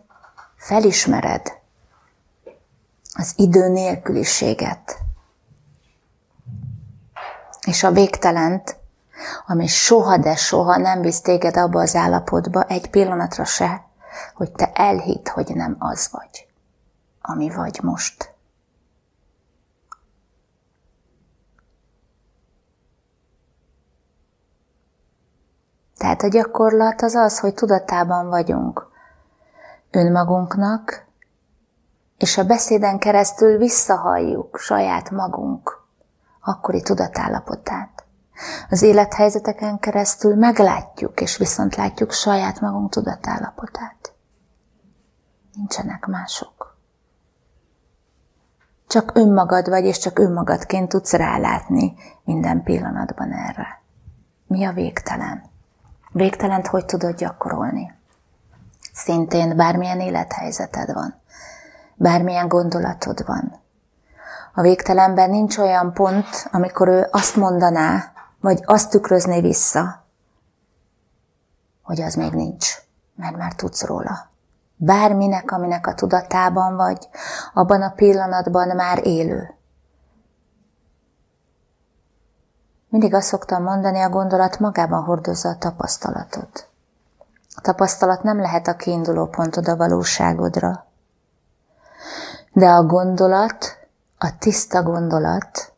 felismered 0.56 1.53
az 3.13 3.34
idő 3.36 3.67
nélküliséget, 3.67 4.97
és 7.65 7.84
a 7.84 7.91
végtelent, 7.91 8.77
ami 9.47 9.67
soha, 9.67 10.17
de 10.17 10.36
soha 10.36 10.77
nem 10.77 11.01
visz 11.01 11.21
téged 11.21 11.58
abba 11.58 11.82
az 11.82 11.95
állapotba 11.95 12.63
egy 12.63 12.89
pillanatra 12.89 13.45
se, 13.45 13.86
hogy 14.36 14.51
te 14.51 14.71
elhitt, 14.73 15.27
hogy 15.27 15.56
nem 15.56 15.75
az 15.79 16.10
vagy, 16.12 16.47
ami 17.21 17.49
vagy 17.49 17.79
most. 17.84 18.33
Tehát 26.04 26.22
a 26.22 26.28
gyakorlat 26.28 27.02
az 27.02 27.16
az, 27.16 27.39
hogy 27.39 27.54
tudatában 27.54 28.28
vagyunk 28.28 28.88
önmagunknak, 29.92 31.06
és 32.18 32.38
a 32.38 32.44
beszéden 32.44 33.00
keresztül 33.00 33.58
visszahalljuk 33.58 34.58
saját 34.58 35.10
magunk 35.10 35.82
akkori 36.42 36.82
tudatállapotát. 36.82 38.04
Az 38.70 38.82
élethelyzeteken 38.82 39.80
keresztül 39.80 40.36
meglátjuk, 40.36 41.22
és 41.22 41.38
viszont 41.38 41.76
látjuk 41.76 42.12
saját 42.12 42.60
magunk 42.60 42.89
tudatállapotát. 42.89 44.13
Nincsenek 45.54 46.06
mások. 46.06 46.78
Csak 48.88 49.12
önmagad 49.13 49.70
vagy, 49.70 49.86
és 49.86 49.98
csak 49.98 50.20
önmagadként 50.20 50.89
tudsz 50.89 51.13
rálátni 51.13 51.94
minden 52.24 52.63
pillanatban 52.63 53.32
erre. 53.32 53.82
Mi 54.48 54.66
a 54.66 54.72
végtelen? 54.72 55.52
Végtelent 56.13 56.67
hogy 56.67 56.86
tudod 56.86 57.15
gyakorolni? 57.15 57.93
Szintén 58.93 59.56
bármilyen 59.56 59.99
élethelyzeted 59.99 60.93
van, 60.93 61.21
bármilyen 61.95 62.47
gondolatod 62.47 63.26
van. 63.26 63.62
A 64.54 64.62
végtelenben 64.62 65.30
nincs 65.30 65.58
olyan 65.58 65.93
pont, 65.93 66.49
amikor 66.52 66.88
ő 66.88 67.08
azt 67.12 67.36
mondaná, 67.36 68.12
vagy 68.39 68.62
azt 68.65 68.89
tükrözné 68.89 69.41
vissza, 69.41 70.06
hogy 71.82 72.02
az 72.02 72.15
még 72.15 72.34
nincs, 72.34 72.76
mert 73.15 73.38
már 73.38 73.54
tudsz 73.54 73.86
róla. 73.86 74.30
Bárminek, 74.76 75.52
aminek 75.52 75.88
a 75.88 75.93
tudatában 75.93 76.76
vagy, 76.76 77.10
abban 77.54 77.82
a 77.82 77.89
pillanatban 77.89 78.76
már 78.76 79.08
élő. 79.08 79.58
Mindig 82.93 83.13
azt 83.13 83.27
szoktam 83.27 83.63
mondani, 83.63 83.99
a 83.99 84.10
gondolat 84.10 84.60
magában 84.60 85.03
hordozza 85.03 85.49
a 85.49 85.58
tapasztalatot. 85.58 86.67
A 87.56 87.62
tapasztalat 87.62 88.23
nem 88.23 88.39
lehet 88.39 88.67
a 88.67 88.75
kiinduló 88.75 89.25
pontod 89.25 89.67
a 89.67 89.75
valóságodra. 89.75 90.86
De 92.51 92.69
a 92.69 92.84
gondolat, 92.84 93.65
a 94.17 94.38
tiszta 94.38 94.84
gondolat, 94.84 95.73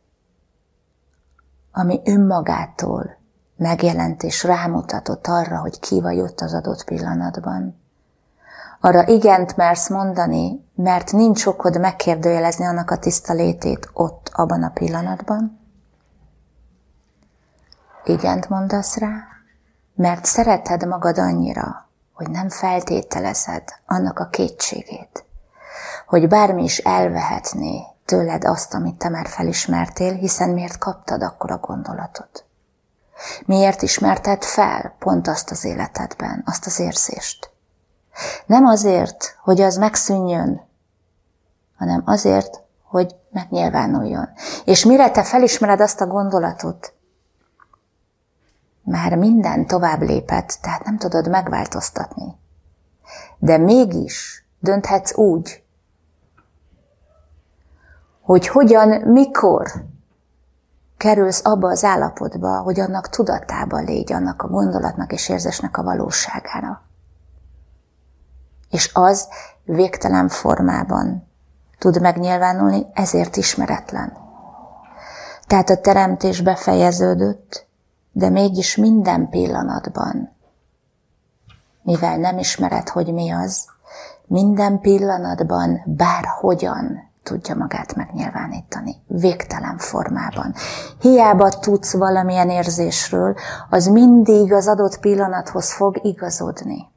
ami 1.72 2.00
önmagától 2.04 3.16
megjelent 3.56 4.22
és 4.22 4.44
rámutatott 4.44 5.26
arra, 5.26 5.58
hogy 5.58 5.80
ki 5.80 6.00
vagy 6.00 6.20
ott 6.20 6.40
az 6.40 6.54
adott 6.54 6.84
pillanatban. 6.84 7.80
Arra 8.80 9.06
igent 9.06 9.56
mersz 9.56 9.88
mondani, 9.88 10.68
mert 10.74 11.12
nincs 11.12 11.46
okod 11.46 11.80
megkérdőjelezni 11.80 12.66
annak 12.66 12.90
a 12.90 12.98
tiszta 12.98 13.32
létét 13.32 13.90
ott, 13.92 14.30
abban 14.32 14.62
a 14.62 14.70
pillanatban. 14.70 15.64
Igent 18.08 18.48
mondasz 18.48 18.96
rá, 18.96 19.24
mert 19.94 20.24
szereted 20.24 20.86
magad 20.86 21.18
annyira, 21.18 21.88
hogy 22.12 22.30
nem 22.30 22.48
feltételezed 22.48 23.62
annak 23.86 24.18
a 24.18 24.28
kétségét, 24.28 25.24
hogy 26.06 26.28
bármi 26.28 26.62
is 26.62 26.78
elvehetné 26.78 27.82
tőled 28.04 28.44
azt, 28.44 28.74
amit 28.74 28.98
te 28.98 29.08
már 29.08 29.26
felismertél, 29.28 30.12
hiszen 30.12 30.50
miért 30.50 30.78
kaptad 30.78 31.22
akkor 31.22 31.50
a 31.50 31.56
gondolatot? 31.58 32.44
Miért 33.44 33.82
ismerted 33.82 34.44
fel 34.44 34.94
pont 34.98 35.28
azt 35.28 35.50
az 35.50 35.64
életedben, 35.64 36.42
azt 36.46 36.66
az 36.66 36.78
érzést? 36.78 37.50
Nem 38.46 38.66
azért, 38.66 39.36
hogy 39.42 39.60
az 39.60 39.76
megszűnjön, 39.76 40.60
hanem 41.78 42.02
azért, 42.04 42.60
hogy 42.82 43.14
megnyilvánuljon. 43.30 44.28
És 44.64 44.84
mire 44.84 45.10
te 45.10 45.22
felismered 45.22 45.80
azt 45.80 46.00
a 46.00 46.06
gondolatot, 46.06 46.95
már 48.86 49.16
minden 49.16 49.66
tovább 49.66 50.02
lépett, 50.02 50.58
tehát 50.60 50.84
nem 50.84 50.98
tudod 50.98 51.28
megváltoztatni. 51.28 52.36
De 53.38 53.58
mégis 53.58 54.46
dönthetsz 54.58 55.16
úgy, 55.16 55.64
hogy 58.20 58.48
hogyan, 58.48 58.88
mikor 58.88 59.72
kerülsz 60.96 61.44
abba 61.44 61.68
az 61.68 61.84
állapotba, 61.84 62.60
hogy 62.60 62.80
annak 62.80 63.08
tudatában 63.08 63.84
légy, 63.84 64.12
annak 64.12 64.42
a 64.42 64.48
gondolatnak 64.48 65.12
és 65.12 65.28
érzésnek 65.28 65.78
a 65.78 65.82
valóságára. 65.82 66.82
És 68.70 68.90
az 68.94 69.28
végtelen 69.64 70.28
formában 70.28 71.28
tud 71.78 72.00
megnyilvánulni, 72.00 72.86
ezért 72.92 73.36
ismeretlen. 73.36 74.16
Tehát 75.46 75.70
a 75.70 75.80
teremtés 75.80 76.40
befejeződött, 76.40 77.65
de 78.16 78.28
mégis 78.28 78.76
minden 78.76 79.28
pillanatban, 79.28 80.36
mivel 81.82 82.16
nem 82.16 82.38
ismered, 82.38 82.88
hogy 82.88 83.12
mi 83.12 83.30
az, 83.30 83.64
minden 84.26 84.80
pillanatban 84.80 85.82
bárhogyan 85.84 87.10
tudja 87.22 87.54
magát 87.54 87.94
megnyilvánítani, 87.94 88.94
végtelen 89.06 89.78
formában. 89.78 90.54
Hiába 91.00 91.48
tudsz 91.48 91.92
valamilyen 91.92 92.50
érzésről, 92.50 93.36
az 93.70 93.86
mindig 93.86 94.52
az 94.52 94.68
adott 94.68 95.00
pillanathoz 95.00 95.72
fog 95.72 96.00
igazodni. 96.02 96.88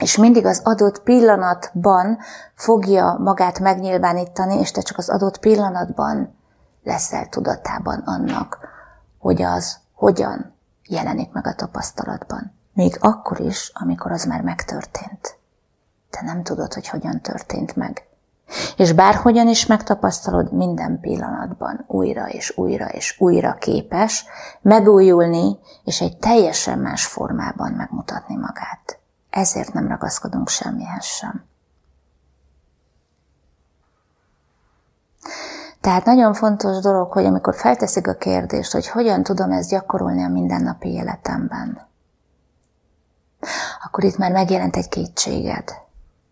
És 0.00 0.16
mindig 0.16 0.46
az 0.46 0.60
adott 0.64 1.02
pillanatban 1.02 2.18
fogja 2.54 3.16
magát 3.18 3.58
megnyilvánítani, 3.58 4.58
és 4.58 4.70
te 4.70 4.80
csak 4.80 4.98
az 4.98 5.08
adott 5.08 5.38
pillanatban 5.38 6.34
leszel 6.82 7.26
tudatában 7.26 8.02
annak, 8.04 8.58
hogy 9.18 9.42
az 9.42 9.86
hogyan 9.98 10.54
jelenik 10.88 11.32
meg 11.32 11.46
a 11.46 11.54
tapasztalatban. 11.54 12.52
Még 12.72 12.96
akkor 13.00 13.40
is, 13.40 13.70
amikor 13.74 14.12
az 14.12 14.24
már 14.24 14.42
megtörtént. 14.42 15.38
Te 16.10 16.22
nem 16.22 16.42
tudod, 16.42 16.74
hogy 16.74 16.88
hogyan 16.88 17.20
történt 17.20 17.76
meg. 17.76 18.06
És 18.76 18.92
bárhogyan 18.92 19.48
is 19.48 19.66
megtapasztalod, 19.66 20.52
minden 20.52 21.00
pillanatban 21.00 21.84
újra 21.86 22.28
és 22.28 22.56
újra 22.56 22.88
és 22.88 23.20
újra 23.20 23.54
képes 23.54 24.24
megújulni, 24.60 25.58
és 25.84 26.00
egy 26.00 26.16
teljesen 26.16 26.78
más 26.78 27.06
formában 27.06 27.72
megmutatni 27.72 28.36
magát. 28.36 28.98
Ezért 29.30 29.72
nem 29.72 29.88
ragaszkodunk 29.88 30.48
semmihez 30.48 31.04
sem. 31.04 31.44
Tehát 35.80 36.04
nagyon 36.04 36.34
fontos 36.34 36.78
dolog, 36.78 37.12
hogy 37.12 37.24
amikor 37.24 37.54
felteszik 37.54 38.06
a 38.06 38.14
kérdést, 38.14 38.72
hogy 38.72 38.88
hogyan 38.88 39.22
tudom 39.22 39.50
ezt 39.50 39.70
gyakorolni 39.70 40.24
a 40.24 40.28
mindennapi 40.28 40.88
életemben, 40.88 41.86
akkor 43.84 44.04
itt 44.04 44.16
már 44.16 44.32
megjelent 44.32 44.76
egy 44.76 44.88
kétséged 44.88 45.74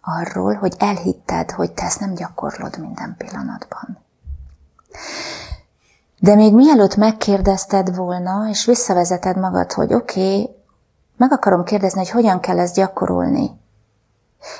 arról, 0.00 0.54
hogy 0.54 0.74
elhitted, 0.78 1.50
hogy 1.50 1.72
te 1.72 1.84
ezt 1.84 2.00
nem 2.00 2.14
gyakorlod 2.14 2.78
minden 2.78 3.14
pillanatban. 3.18 3.98
De 6.18 6.34
még 6.34 6.54
mielőtt 6.54 6.96
megkérdezted 6.96 7.94
volna, 7.94 8.48
és 8.48 8.64
visszavezeted 8.64 9.36
magad, 9.36 9.72
hogy 9.72 9.94
oké, 9.94 10.40
okay, 10.40 10.56
meg 11.16 11.32
akarom 11.32 11.64
kérdezni, 11.64 11.98
hogy 11.98 12.10
hogyan 12.10 12.40
kell 12.40 12.58
ezt 12.58 12.74
gyakorolni. 12.74 13.50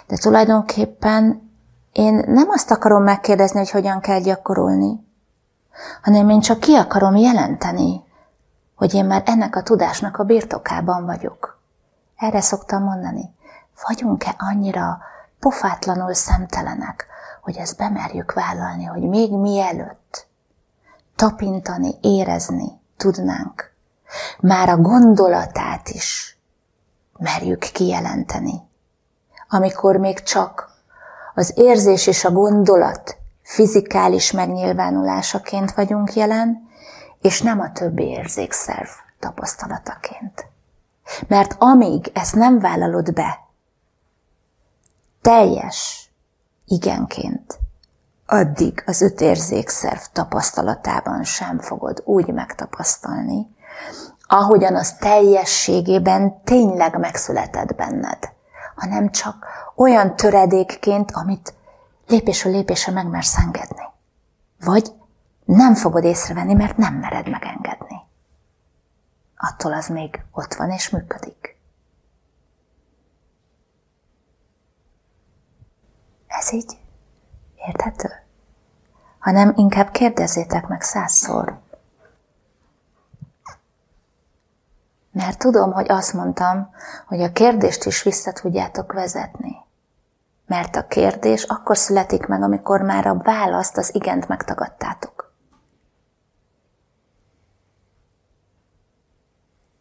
De 0.07 0.17
tulajdonképpen 0.17 1.46
én 1.97 2.25
nem 2.27 2.49
azt 2.49 2.71
akarom 2.71 3.03
megkérdezni, 3.03 3.59
hogy 3.59 3.71
hogyan 3.71 4.01
kell 4.01 4.21
gyakorolni, 4.21 5.07
hanem 6.03 6.29
én 6.29 6.41
csak 6.41 6.61
ki 6.61 6.75
akarom 6.75 7.17
jelenteni, 7.17 8.05
hogy 8.75 8.95
én 8.95 9.05
már 9.05 9.23
ennek 9.27 9.57
a 9.57 9.63
tudásnak 9.63 10.17
a 10.17 10.25
birtokában 10.25 11.05
vagyok. 11.05 11.61
Erre 12.17 12.41
szoktam 12.41 12.83
mondani. 12.83 13.35
Vagyunk-e 13.87 14.35
annyira 14.39 14.99
pofátlanul 15.39 16.15
szemtelenek, 16.15 17.07
hogy 17.43 17.57
ezt 17.57 17.77
bemerjük 17.77 18.33
vállalni, 18.33 18.85
hogy 18.85 19.03
még 19.03 19.33
mielőtt 19.33 20.27
tapintani, 21.15 21.95
érezni 22.01 22.81
tudnánk, 22.97 23.73
már 24.41 24.69
a 24.69 24.77
gondolatát 24.77 25.89
is 25.89 26.39
merjük 27.19 27.59
kijelenteni. 27.59 28.61
Amikor 29.49 29.97
még 29.97 30.23
csak 30.23 30.76
az 31.39 31.53
érzés 31.57 32.07
és 32.07 32.25
a 32.25 32.31
gondolat 32.31 33.17
fizikális 33.43 34.33
megnyilvánulásaként 34.33 35.73
vagyunk 35.73 36.15
jelen, 36.15 36.69
és 37.21 37.43
nem 37.43 37.61
a 37.61 37.73
többi 37.73 38.03
érzékszerv 38.03 38.89
tapasztalataként. 39.19 40.47
Mert 41.29 41.55
amíg 41.59 42.11
ezt 42.15 42.35
nem 42.35 42.59
vállalod 42.59 43.13
be, 43.13 43.39
teljes 45.23 46.11
igenként, 46.65 47.59
addig 48.27 48.83
az 48.87 49.01
öt 49.01 49.21
érzékszerv 49.21 50.01
tapasztalatában 50.13 51.25
sem 51.25 51.59
fogod 51.59 52.03
úgy 52.05 52.33
megtapasztalni, 52.33 53.47
ahogyan 54.27 54.75
az 54.77 54.93
teljességében 54.93 56.43
tényleg 56.45 56.99
megszületett 56.99 57.75
benned, 57.75 58.35
hanem 58.77 59.11
csak 59.11 59.47
olyan 59.75 60.17
töredékként, 60.17 61.11
amit 61.11 61.55
lépésről 62.07 62.53
lépésre 62.53 62.93
megmersz 62.93 63.39
engedni. 63.39 63.85
Vagy 64.61 64.93
nem 65.45 65.75
fogod 65.75 66.05
észrevenni, 66.05 66.55
mert 66.55 66.77
nem 66.77 66.95
mered 66.95 67.29
megengedni. 67.29 67.97
Attól 69.37 69.73
az 69.73 69.89
még 69.89 70.25
ott 70.33 70.55
van 70.55 70.71
és 70.71 70.89
működik. 70.91 71.57
Ez 76.27 76.53
így 76.53 76.79
érthető? 77.67 78.09
Hanem 79.19 79.53
inkább 79.57 79.91
kérdezzétek 79.91 80.67
meg 80.67 80.83
százszor. 80.83 81.61
Mert 85.17 85.39
tudom, 85.39 85.73
hogy 85.73 85.91
azt 85.91 86.13
mondtam, 86.13 86.71
hogy 87.07 87.23
a 87.23 87.33
kérdést 87.33 87.85
is 87.85 88.03
vissza 88.03 88.33
tudjátok 88.33 88.93
vezetni. 88.93 89.57
Mert 90.47 90.77
a 90.77 90.87
kérdés 90.87 91.43
akkor 91.43 91.77
születik 91.77 92.27
meg, 92.27 92.43
amikor 92.43 92.81
már 92.81 93.07
a 93.07 93.17
választ, 93.17 93.77
az 93.77 93.95
igent 93.95 94.29
megtagadtátok. 94.29 95.33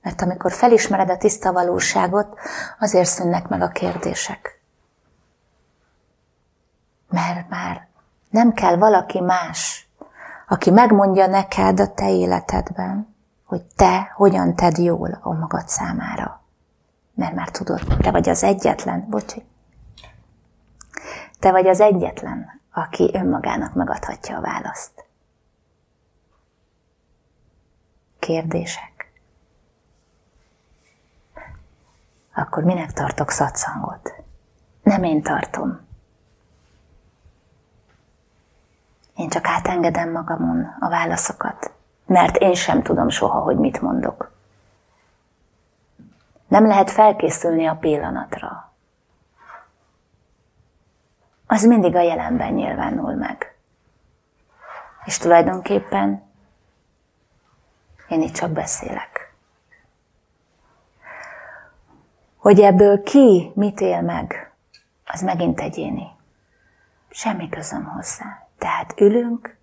Mert 0.02 0.22
amikor 0.22 0.52
felismered 0.52 1.10
a 1.10 1.18
tiszta 1.18 1.52
valóságot, 1.52 2.40
azért 2.80 3.10
szűnnek 3.10 3.48
meg 3.48 3.62
a 3.62 3.70
kérdések. 3.70 4.62
Mert 7.10 7.50
már 7.50 7.88
nem 8.30 8.54
kell 8.54 8.78
valaki 8.78 9.22
más, 9.22 9.90
aki 10.48 10.72
megmondja 10.72 11.28
neked 11.28 11.80
a 11.80 11.94
te 11.94 12.10
életedben, 12.10 13.15
hogy 13.46 13.64
te 13.76 14.12
hogyan 14.16 14.56
tedd 14.56 14.82
jól 14.82 15.20
a 15.22 15.34
magad 15.34 15.68
számára. 15.68 16.42
Mert 17.14 17.34
már 17.34 17.50
tudod, 17.50 17.98
te 17.98 18.12
vagy 18.12 18.30
az 18.30 18.44
egyetlen, 18.44 19.06
bocsi, 19.10 19.46
te 21.40 21.52
vagy 21.52 21.68
az 21.68 21.80
egyetlen, 21.80 22.62
aki 22.74 23.10
önmagának 23.14 23.74
megadhatja 23.74 24.38
a 24.38 24.42
választ. 24.42 25.06
Kérdések? 28.20 29.12
Akkor 32.34 32.64
minek 32.64 32.92
tartok 32.92 33.32
szatszangot? 33.32 34.14
Nem 34.84 35.04
én 35.04 35.22
tartom. 35.22 35.80
Én 39.16 39.30
csak 39.30 39.48
átengedem 39.48 40.12
magamon 40.12 40.76
a 40.80 40.90
válaszokat, 40.90 41.75
mert 42.06 42.36
én 42.36 42.54
sem 42.54 42.84
tudom 42.84 43.10
soha, 43.10 43.40
hogy 43.40 43.58
mit 43.58 43.82
mondok. 43.82 44.32
Nem 46.48 46.68
lehet 46.68 46.92
felkészülni 46.92 47.66
a 47.66 47.76
pillanatra. 47.76 48.74
Az 51.48 51.64
mindig 51.66 51.96
a 51.96 52.02
jelenben 52.02 52.54
nyilvánul 52.54 53.14
meg. 53.14 53.56
És 55.06 55.18
tulajdonképpen 55.18 56.24
én 58.10 58.22
itt 58.22 58.34
csak 58.34 58.52
beszélek. 58.52 59.34
Hogy 62.38 62.60
ebből 62.60 63.04
ki 63.04 63.52
mit 63.56 63.80
él 63.82 64.02
meg, 64.02 64.54
az 65.06 65.22
megint 65.22 65.60
egyéni. 65.60 66.08
Semmi 67.10 67.50
közöm 67.50 67.86
hozzá. 67.86 68.48
Tehát 68.58 69.00
ülünk, 69.00 69.58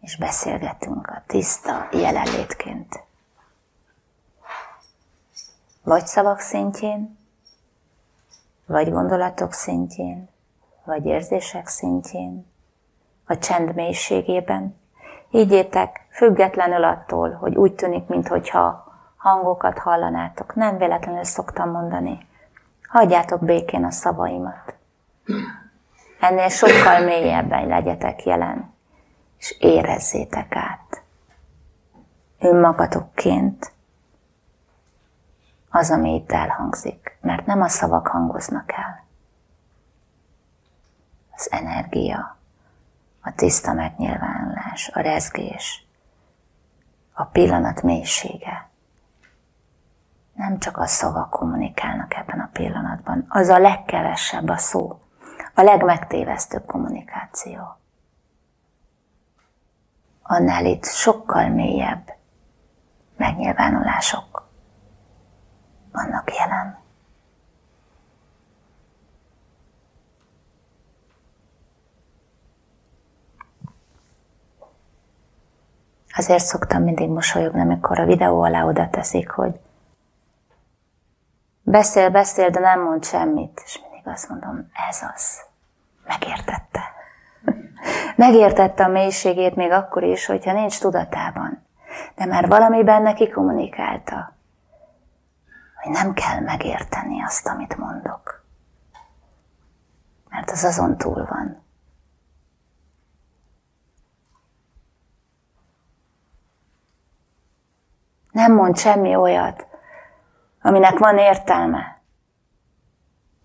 és 0.00 0.16
beszélgetünk 0.16 1.06
a 1.06 1.22
tiszta 1.26 1.88
jelenlétként. 1.92 3.02
Vagy 5.82 6.06
szavak 6.06 6.40
szintjén, 6.40 7.18
vagy 8.66 8.90
gondolatok 8.90 9.52
szintjén, 9.52 10.28
vagy 10.84 11.06
érzések 11.06 11.66
szintjén, 11.66 12.46
a 13.26 13.38
csend 13.38 13.74
mélységében. 13.74 14.76
Higgyétek, 15.30 16.06
függetlenül 16.10 16.84
attól, 16.84 17.32
hogy 17.32 17.56
úgy 17.56 17.74
tűnik, 17.74 18.06
mintha 18.06 18.86
hangokat 19.16 19.78
hallanátok. 19.78 20.54
Nem 20.54 20.78
véletlenül 20.78 21.24
szoktam 21.24 21.70
mondani. 21.70 22.26
Hagyjátok 22.88 23.44
békén 23.44 23.84
a 23.84 23.90
szavaimat. 23.90 24.74
Ennél 26.20 26.48
sokkal 26.48 27.04
mélyebben 27.04 27.66
legyetek 27.66 28.24
jelen, 28.24 28.74
és 29.38 29.56
érezzétek 29.58 30.56
át 30.56 31.02
önmagatokként 32.38 33.72
az, 35.70 35.90
ami 35.90 36.14
itt 36.14 36.32
elhangzik, 36.32 37.18
mert 37.20 37.46
nem 37.46 37.62
a 37.62 37.68
szavak 37.68 38.06
hangoznak 38.06 38.72
el. 38.72 39.04
Az 41.36 41.52
energia, 41.52 42.36
a 43.20 43.32
tiszta 43.34 43.72
megnyilvánulás, 43.72 44.88
a 44.88 45.00
rezgés, 45.00 45.86
a 47.12 47.24
pillanat 47.24 47.82
mélysége. 47.82 48.68
Nem 50.34 50.58
csak 50.58 50.76
a 50.76 50.86
szavak 50.86 51.30
kommunikálnak 51.30 52.14
ebben 52.14 52.40
a 52.40 52.50
pillanatban, 52.52 53.24
az 53.28 53.48
a 53.48 53.58
legkevesebb 53.58 54.48
a 54.48 54.56
szó, 54.56 55.00
a 55.54 55.62
legmegtévesztőbb 55.62 56.66
kommunikáció. 56.66 57.77
Annál 60.30 60.64
itt 60.64 60.84
sokkal 60.84 61.48
mélyebb 61.48 62.14
megnyilvánulások 63.16 64.48
vannak 65.92 66.34
jelen. 66.34 66.78
Azért 76.16 76.44
szoktam 76.44 76.82
mindig 76.82 77.08
mosolyogni, 77.08 77.60
amikor 77.60 77.98
a 77.98 78.06
videó 78.06 78.42
alá 78.42 78.64
oda 78.64 78.88
teszik, 78.90 79.30
hogy 79.30 79.60
beszél, 81.62 82.10
beszél, 82.10 82.50
de 82.50 82.60
nem 82.60 82.80
mond 82.82 83.04
semmit. 83.04 83.62
És 83.64 83.80
mindig 83.82 84.06
azt 84.08 84.28
mondom, 84.28 84.70
ez 84.88 85.02
az. 85.14 85.44
Megértette. 86.04 86.67
Megértette 88.16 88.84
a 88.84 88.88
mélységét 88.88 89.54
még 89.54 89.70
akkor 89.70 90.02
is, 90.02 90.26
hogyha 90.26 90.52
nincs 90.52 90.80
tudatában. 90.80 91.66
De 92.14 92.26
már 92.26 92.48
valamiben 92.48 93.02
neki 93.02 93.28
kommunikálta, 93.28 94.36
hogy 95.82 95.92
nem 95.92 96.12
kell 96.12 96.40
megérteni 96.40 97.22
azt, 97.24 97.46
amit 97.46 97.76
mondok. 97.76 98.44
Mert 100.28 100.50
az 100.50 100.64
azon 100.64 100.96
túl 100.96 101.26
van. 101.30 101.66
Nem 108.30 108.54
mond 108.54 108.78
semmi 108.78 109.14
olyat, 109.14 109.66
aminek 110.62 110.98
van 110.98 111.18
értelme. 111.18 112.00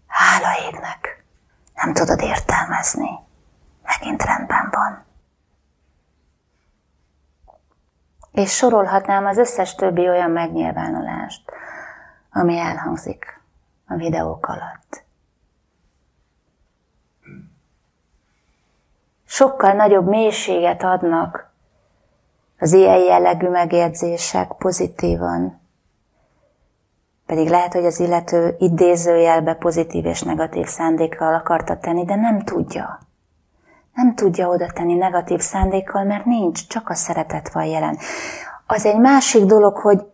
Hála 0.07 0.47
égnek 0.67 1.23
nem 1.73 1.93
tudod 1.93 2.21
értelmezni, 2.21 3.09
megint 4.03 4.23
rendben 4.23 4.69
van. 4.71 5.03
És 8.31 8.51
sorolhatnám 8.55 9.25
az 9.25 9.37
összes 9.37 9.75
többi 9.75 10.09
olyan 10.09 10.31
megnyilvánulást, 10.31 11.51
ami 12.31 12.57
elhangzik 12.57 13.41
a 13.87 13.95
videók 13.95 14.47
alatt. 14.47 15.03
Sokkal 19.25 19.73
nagyobb 19.73 20.07
mélységet 20.07 20.83
adnak 20.83 21.51
az 22.59 22.73
ilyen 22.73 22.99
jellegű 22.99 23.49
megérzések 23.49 24.51
pozitívan, 24.57 25.61
pedig 27.25 27.49
lehet, 27.49 27.73
hogy 27.73 27.85
az 27.85 27.99
illető 27.99 28.55
idézőjelbe 28.59 29.53
pozitív 29.53 30.05
és 30.05 30.21
negatív 30.21 30.65
szándékkal 30.65 31.33
akarta 31.33 31.77
tenni, 31.77 32.05
de 32.05 32.15
nem 32.15 32.39
tudja. 32.39 32.99
Nem 33.93 34.15
tudja 34.15 34.47
oda 34.47 34.71
tenni 34.71 34.93
negatív 34.93 35.39
szándékkal, 35.39 36.03
mert 36.03 36.25
nincs, 36.25 36.67
csak 36.67 36.89
a 36.89 36.93
szeretet 36.93 37.51
van 37.51 37.65
jelen. 37.65 37.97
Az 38.67 38.85
egy 38.85 38.99
másik 38.99 39.43
dolog, 39.43 39.77
hogy 39.77 40.11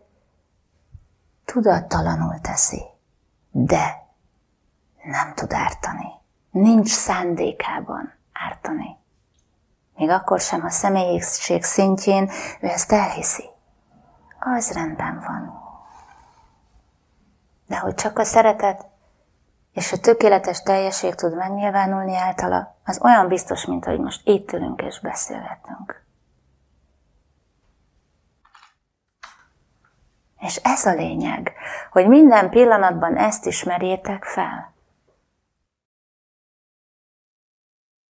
tudattalanul 1.44 2.40
teszi, 2.40 2.82
de 3.50 4.06
nem 5.02 5.34
tud 5.34 5.52
ártani. 5.52 6.08
Nincs 6.50 6.88
szándékában 6.88 8.12
ártani. 8.32 8.98
Még 9.96 10.08
akkor 10.08 10.40
sem, 10.40 10.60
ha 10.60 10.70
személyiség 10.70 11.64
szintjén 11.64 12.30
ő 12.60 12.66
ezt 12.66 12.92
elhiszi. 12.92 13.44
Az 14.38 14.72
rendben 14.72 15.24
van. 15.26 15.62
De 17.66 17.78
hogy 17.78 17.94
csak 17.94 18.18
a 18.18 18.24
szeretet 18.24 18.89
és 19.72 19.92
a 19.92 19.98
tökéletes 19.98 20.62
teljesség 20.62 21.14
tud 21.14 21.36
megnyilvánulni 21.36 22.16
általa, 22.16 22.76
az 22.84 23.00
olyan 23.02 23.28
biztos, 23.28 23.64
mint 23.64 23.84
hogy 23.84 23.98
most 23.98 24.20
itt 24.24 24.52
ülünk 24.52 24.82
és 24.82 25.00
beszélgetünk. 25.00 26.04
És 30.38 30.56
ez 30.56 30.86
a 30.86 30.94
lényeg, 30.94 31.52
hogy 31.90 32.08
minden 32.08 32.50
pillanatban 32.50 33.16
ezt 33.16 33.46
ismerjétek 33.46 34.24
fel. 34.24 34.72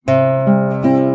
thank 0.05 0.85
you 0.85 1.08